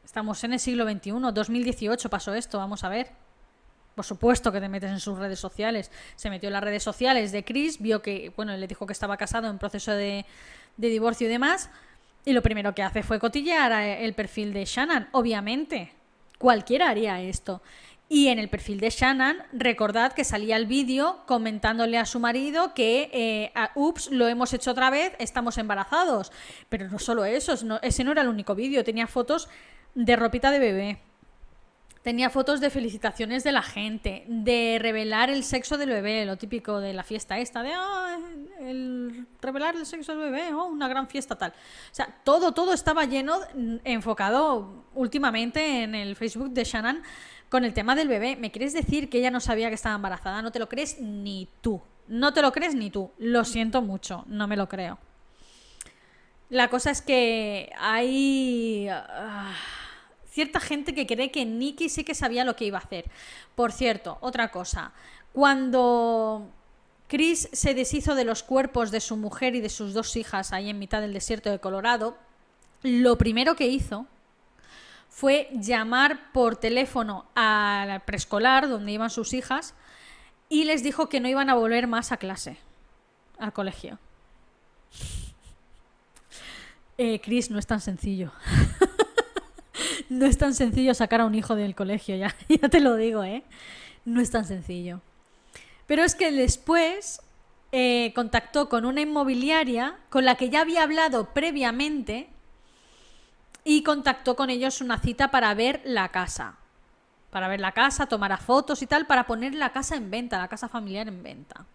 [0.08, 3.10] Estamos en el siglo XXI, 2018 pasó esto, vamos a ver.
[3.94, 5.90] Por supuesto que te metes en sus redes sociales.
[6.16, 9.18] Se metió en las redes sociales de Chris, vio que, bueno, le dijo que estaba
[9.18, 10.24] casado en proceso de,
[10.78, 11.68] divorcio y demás.
[12.24, 15.92] Y lo primero que hace fue cotillear el perfil de Shannon, obviamente.
[16.38, 17.60] Cualquiera haría esto.
[18.08, 22.72] Y en el perfil de Shannon, recordad que salía el vídeo comentándole a su marido
[22.72, 26.32] que, eh, ups, lo hemos hecho otra vez, estamos embarazados.
[26.70, 27.52] Pero no solo eso,
[27.82, 29.50] ese no era el único vídeo, tenía fotos
[29.94, 30.98] de ropita de bebé.
[32.02, 36.80] Tenía fotos de felicitaciones de la gente, de revelar el sexo del bebé, lo típico
[36.80, 38.18] de la fiesta esta, de ah,
[38.60, 41.50] el revelar el sexo del bebé, oh, una gran fiesta tal.
[41.50, 43.40] O sea, todo, todo estaba lleno,
[43.84, 47.02] enfocado últimamente en el Facebook de Shannon
[47.48, 48.36] con el tema del bebé.
[48.36, 50.40] ¿Me quieres decir que ella no sabía que estaba embarazada?
[50.40, 51.80] No te lo crees ni tú.
[52.06, 53.10] No te lo crees ni tú.
[53.18, 54.98] Lo siento mucho, no me lo creo.
[56.48, 59.52] La cosa es que hay ah,
[60.38, 63.06] cierta gente que cree que Nicky sí que sabía lo que iba a hacer.
[63.56, 64.92] Por cierto, otra cosa.
[65.32, 66.48] Cuando
[67.08, 70.70] Chris se deshizo de los cuerpos de su mujer y de sus dos hijas ahí
[70.70, 72.16] en mitad del desierto de Colorado,
[72.82, 74.06] lo primero que hizo
[75.08, 79.74] fue llamar por teléfono al preescolar donde iban sus hijas
[80.48, 82.58] y les dijo que no iban a volver más a clase,
[83.40, 83.98] al colegio.
[86.96, 88.30] Eh, Chris, no es tan sencillo.
[90.08, 93.24] no es tan sencillo sacar a un hijo del colegio, ya, ya te lo digo,
[93.24, 93.42] ¿eh?
[94.04, 95.00] No es tan sencillo.
[95.86, 97.20] Pero es que después
[97.72, 102.28] eh, contactó con una inmobiliaria con la que ya había hablado previamente
[103.64, 106.56] y contactó con ellos una cita para ver la casa.
[107.30, 110.48] Para ver la casa, tomar fotos y tal, para poner la casa en venta, la
[110.48, 111.66] casa familiar en venta.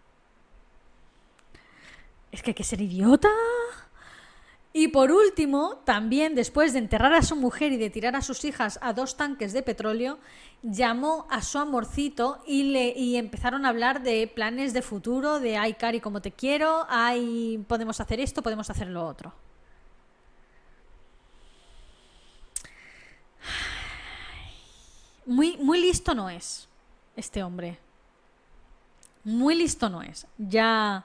[2.32, 3.28] Es que hay que ser idiota.
[4.76, 8.44] Y por último, también después de enterrar a su mujer y de tirar a sus
[8.44, 10.18] hijas a dos tanques de petróleo,
[10.62, 16.00] llamó a su amorcito y, empezaron a hablar de planes de futuro, de ay, Cari,
[16.00, 19.32] como te quiero, ay, podemos hacer esto, podemos hacer lo otro.
[25.24, 26.68] Muy, muy listo no es
[27.14, 27.78] este hombre.
[29.22, 30.26] Muy listo no es.
[30.36, 31.04] Ya,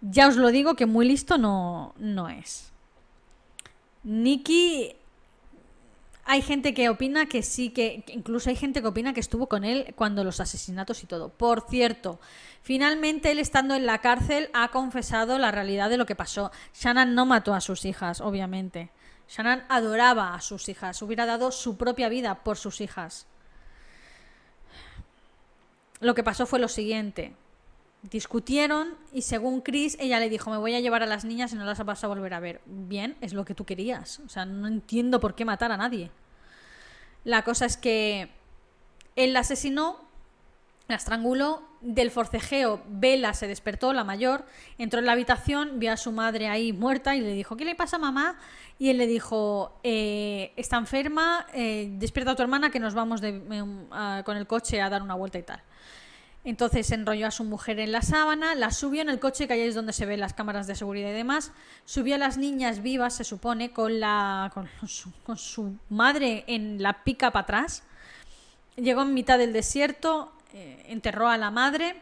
[0.00, 2.72] ya os lo digo que muy listo no, no es.
[4.06, 4.94] Nicky
[6.24, 9.64] hay gente que opina que sí, que, incluso hay gente que opina que estuvo con
[9.64, 11.28] él cuando los asesinatos y todo.
[11.28, 12.20] Por cierto,
[12.62, 16.52] finalmente él estando en la cárcel ha confesado la realidad de lo que pasó.
[16.72, 18.90] Shannon no mató a sus hijas, obviamente.
[19.28, 23.26] Shannon adoraba a sus hijas, hubiera dado su propia vida por sus hijas.
[25.98, 27.34] Lo que pasó fue lo siguiente.
[28.10, 31.56] Discutieron y según Chris, ella le dijo, me voy a llevar a las niñas y
[31.56, 32.60] no las vas a volver a ver.
[32.66, 34.20] Bien, es lo que tú querías.
[34.20, 36.10] O sea, no entiendo por qué matar a nadie.
[37.24, 38.30] La cosa es que
[39.16, 39.98] él la asesinó,
[40.88, 44.44] la estranguló, del forcejeo Bella se despertó, la mayor,
[44.78, 47.74] entró en la habitación, vio a su madre ahí muerta y le dijo, ¿qué le
[47.74, 48.38] pasa mamá?
[48.78, 53.20] Y él le dijo, eh, está enferma, eh, despierta a tu hermana que nos vamos
[53.22, 53.40] eh,
[54.24, 55.62] con el coche a dar una vuelta y tal.
[56.46, 59.62] Entonces enrolló a su mujer en la sábana, la subió en el coche, que ahí
[59.62, 61.50] es donde se ven las cámaras de seguridad y demás.
[61.84, 64.68] Subió a las niñas vivas, se supone, con, la, con,
[65.36, 67.82] su, madre en la pica para atrás.
[68.76, 72.00] Llegó en mitad del desierto, eh, enterró a la madre,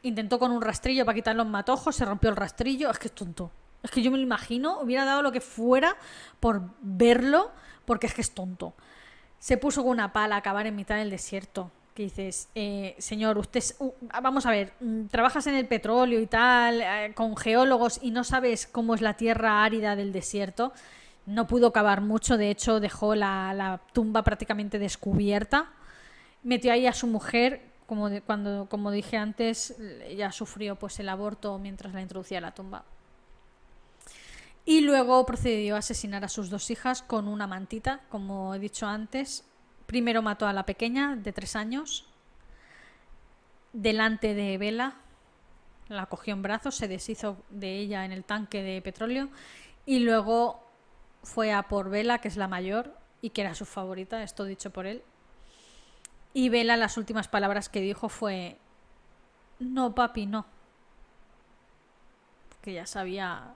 [0.00, 2.90] intentó con un rastrillo para quitar los matojos, se rompió el rastrillo.
[2.90, 3.50] Es que es tonto.
[3.82, 5.94] Es que yo me lo imagino, hubiera dado lo que fuera
[6.40, 7.50] por verlo,
[7.84, 8.72] porque es que es tonto.
[9.38, 13.38] Se puso con una pala a acabar en mitad del desierto que dices, eh, señor,
[13.38, 13.62] usted,
[14.20, 18.24] vamos a ver, mm, trabajas en el petróleo y tal, eh, con geólogos y no
[18.24, 20.72] sabes cómo es la tierra árida del desierto.
[21.26, 25.70] No pudo cavar mucho, de hecho dejó la, tumba prácticamente descubierta.
[26.42, 29.76] Metió ahí a su mujer, como, cuando, como dije antes,
[30.06, 32.84] ella sufrió pues el aborto mientras la introducía a la tumba.
[34.66, 38.86] Y luego procedió a asesinar a sus dos hijas con una mantita, como he dicho
[38.86, 39.44] antes.
[39.86, 42.06] Primero mató a la pequeña, de tres años,
[43.72, 44.96] delante de Vela.
[45.88, 49.28] La cogió en brazos, se deshizo de ella en el tanque de petróleo.
[49.84, 50.64] Y luego
[51.22, 54.70] fue a por Vela, que es la mayor y que era su favorita, esto dicho
[54.70, 55.02] por él.
[56.32, 58.58] Y Vela, las últimas palabras que dijo fue:
[59.58, 60.46] No, papi, no.
[62.62, 63.54] Que ya sabía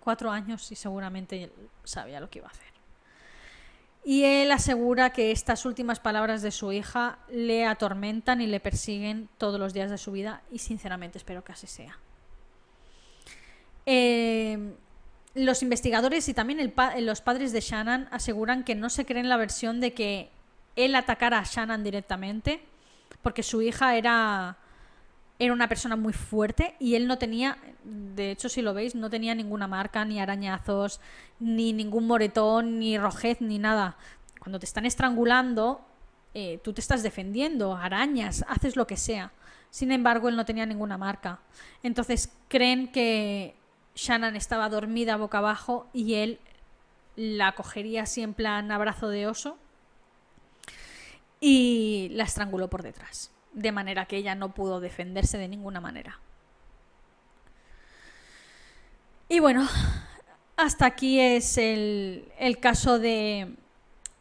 [0.00, 1.50] cuatro años y seguramente
[1.84, 2.73] sabía lo que iba a hacer.
[4.04, 9.30] Y él asegura que estas últimas palabras de su hija le atormentan y le persiguen
[9.38, 11.98] todos los días de su vida y sinceramente espero que así sea.
[13.86, 14.74] Eh,
[15.34, 19.80] los investigadores y también los padres de Shannon aseguran que no se creen la versión
[19.80, 20.30] de que
[20.76, 22.60] él atacara a Shannon directamente
[23.22, 24.58] porque su hija era
[25.38, 29.10] era una persona muy fuerte y él no tenía, de hecho si lo veis, no
[29.10, 31.00] tenía ninguna marca, ni arañazos,
[31.40, 33.96] ni ningún moretón, ni rojez, ni nada.
[34.38, 35.80] Cuando te están estrangulando,
[36.34, 39.32] eh, tú te estás defendiendo, arañas, haces lo que sea.
[39.70, 41.40] Sin embargo, él no tenía ninguna marca.
[41.82, 43.56] Entonces creen que
[43.96, 46.38] Shannon estaba dormida boca abajo y él
[47.16, 49.56] la cogería así en plan abrazo de oso
[51.40, 56.18] y la estranguló por detrás de manera que ella no pudo defenderse de ninguna manera.
[59.28, 59.66] Y bueno,
[60.56, 63.54] hasta aquí es el, caso de,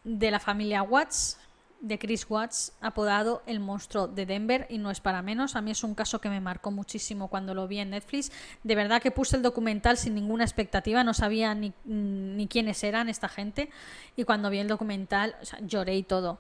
[0.04, 1.40] de la familia Watts,
[1.82, 5.58] de Chris Watts, apodado el monstruo de Denver, y no es para menos.
[5.58, 8.32] A mí es un caso que me marcó muchísimo cuando lo vi en Netflix.
[8.64, 13.10] De verdad que puse el documental sin ninguna expectativa, no sabía ni, ni quiénes eran
[13.10, 13.70] esta gente,
[14.16, 16.40] y cuando vi el documental lloré y todo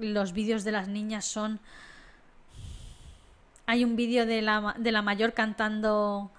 [0.00, 1.60] los vídeos de las niñas son...
[3.66, 6.30] Hay un vídeo de la, de la mayor cantando...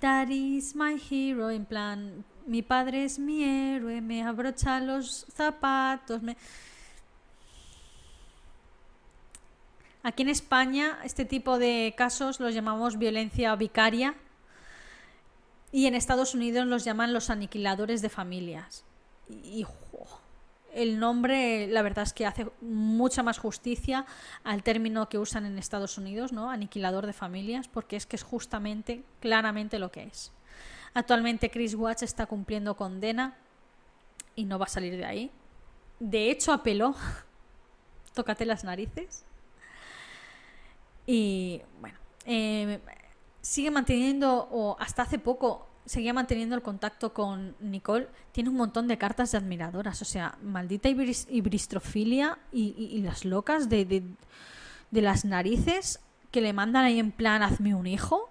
[0.00, 6.22] That is my hero, en plan, mi padre es mi héroe, me abrocha los zapatos,
[6.22, 6.36] me...
[10.02, 14.14] Aquí en España este tipo de casos los llamamos violencia vicaria
[15.72, 18.84] y en Estados Unidos los llaman los aniquiladores de familias.
[19.28, 19.66] Y,
[20.74, 24.06] el nombre, la verdad es que hace mucha más justicia
[24.42, 26.50] al término que usan en Estados Unidos, ¿no?
[26.50, 30.32] Aniquilador de familias, porque es que es justamente, claramente lo que es.
[30.92, 33.36] Actualmente Chris Watts está cumpliendo condena
[34.34, 35.30] y no va a salir de ahí.
[36.00, 36.94] De hecho, apeló.
[38.14, 39.24] Tócate las narices.
[41.06, 42.80] Y bueno, eh,
[43.40, 48.88] sigue manteniendo, o hasta hace poco, seguía manteniendo el contacto con Nicole, tiene un montón
[48.88, 50.00] de cartas de admiradoras.
[50.02, 54.02] O sea, maldita ibristrofilia y, y, las locas de,
[54.90, 56.00] las narices
[56.30, 58.30] que le mandan ahí en plan, hazme un hijo.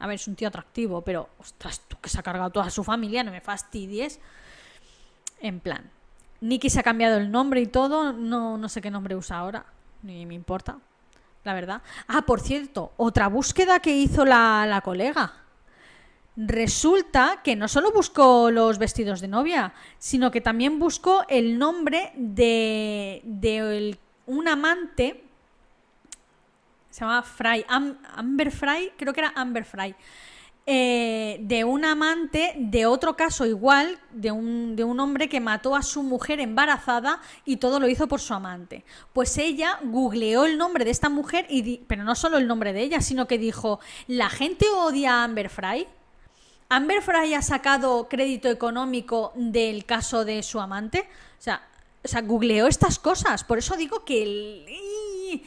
[0.00, 2.82] A ver, es un tío atractivo, pero ostras, tú que se ha cargado toda su
[2.82, 4.18] familia, no me fastidies.
[5.40, 5.90] En plan,
[6.40, 9.64] Nicky se ha cambiado el nombre y todo, no, no sé qué nombre usa ahora,
[10.02, 10.78] ni me importa,
[11.44, 11.82] la verdad.
[12.08, 15.41] Ah, por cierto, otra búsqueda que hizo la colega
[16.36, 22.12] Resulta que no solo buscó los vestidos de novia, sino que también buscó el nombre
[22.16, 25.24] de, un amante,
[26.88, 29.94] se llama Fry, Amber Fry, creo que era Amber Fry,
[30.64, 35.74] eh, de un amante de otro caso igual, de un, de un, hombre que mató
[35.74, 38.84] a su mujer embarazada y todo lo hizo por su amante.
[39.12, 42.80] Pues ella googleó el nombre de esta mujer, y pero no solo el nombre de
[42.80, 45.86] ella, sino que dijo, ¿la gente odia a Amber Fry?
[46.72, 51.00] ¿Amber Fry ha sacado crédito económico del caso de su amante?
[51.38, 51.60] O sea,
[52.02, 53.44] o sea googleó estas cosas.
[53.44, 55.42] Por eso digo que el,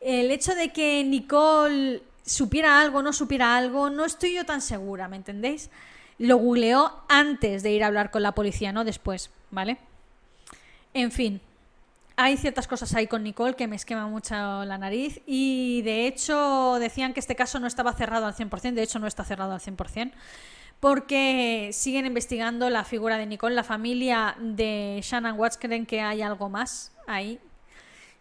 [0.00, 5.08] el hecho de que Nicole supiera algo, no supiera algo, no estoy yo tan segura,
[5.08, 5.68] ¿me entendéis?
[6.16, 9.76] Lo googleó antes de ir a hablar con la policía, no después, ¿vale?
[10.94, 11.42] En fin,
[12.16, 14.34] hay ciertas cosas ahí con Nicole que me esqueman mucho
[14.64, 18.82] la nariz y de hecho decían que este caso no estaba cerrado al 100%, de
[18.82, 20.12] hecho no está cerrado al 100%
[20.82, 23.54] porque siguen investigando la figura de Nicole.
[23.54, 27.38] La familia de Shannon Watts creen que hay algo más ahí.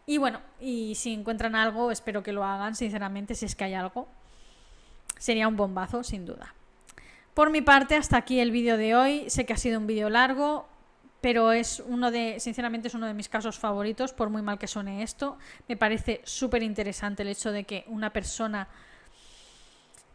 [0.06, 3.74] Y bueno, y si encuentran algo, espero que lo hagan, sinceramente, si es que hay
[3.74, 4.08] algo.
[5.18, 6.54] Sería un bombazo, sin duda.
[7.34, 9.28] Por mi parte, hasta aquí el vídeo de hoy.
[9.28, 10.68] Sé que ha sido un vídeo largo,
[11.20, 14.68] pero es uno de, sinceramente, es uno de mis casos favoritos, por muy mal que
[14.68, 15.40] suene esto.
[15.68, 18.68] Me parece súper interesante el hecho de que una persona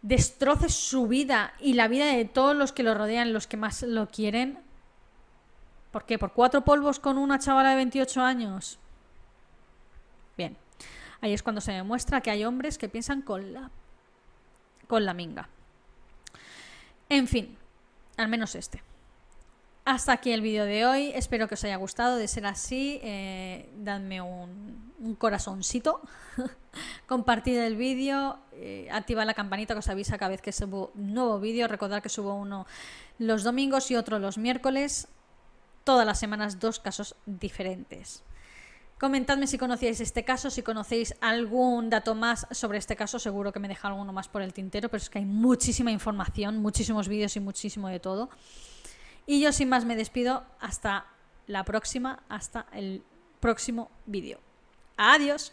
[0.07, 3.83] destroce su vida y la vida de todos los que lo rodean, los que más
[3.83, 4.61] lo quieren.
[5.91, 6.17] ¿Por qué?
[6.17, 8.79] ¿Por cuatro polvos con una chavala de 28 años?
[10.37, 10.57] Bien,
[11.21, 13.73] ahí es cuando se demuestra que hay hombres que piensan con la,
[14.87, 15.49] con la minga.
[17.09, 17.59] En fin,
[18.17, 18.83] al menos este.
[19.87, 21.13] Hasta aquí el vídeo de hoy.
[21.15, 22.17] Espero que os haya gustado.
[22.17, 26.01] De ser así, eh, dadme un, corazoncito.
[27.07, 28.37] Compartid el vídeo.
[28.51, 31.69] Eh, activad la campanita que os avisa cada vez que subo un nuevo vídeo.
[31.69, 32.67] Recordad que subo uno
[33.21, 35.07] los domingos y otro los miércoles.
[35.85, 38.25] Todas las semanas dos casos diferentes.
[38.99, 43.61] Comentadme si conocíais este caso, si conocéis algún dato más sobre este caso, seguro que
[43.61, 47.37] me deja alguno más por el tintero, pero es que hay muchísima información, muchísimos vídeos
[47.37, 48.31] y muchísimo de todo.
[49.27, 51.07] Y yo sin más me despido hasta
[51.47, 53.03] la próxima, hasta el
[53.41, 54.39] próximo vídeo.
[54.97, 55.53] Adiós.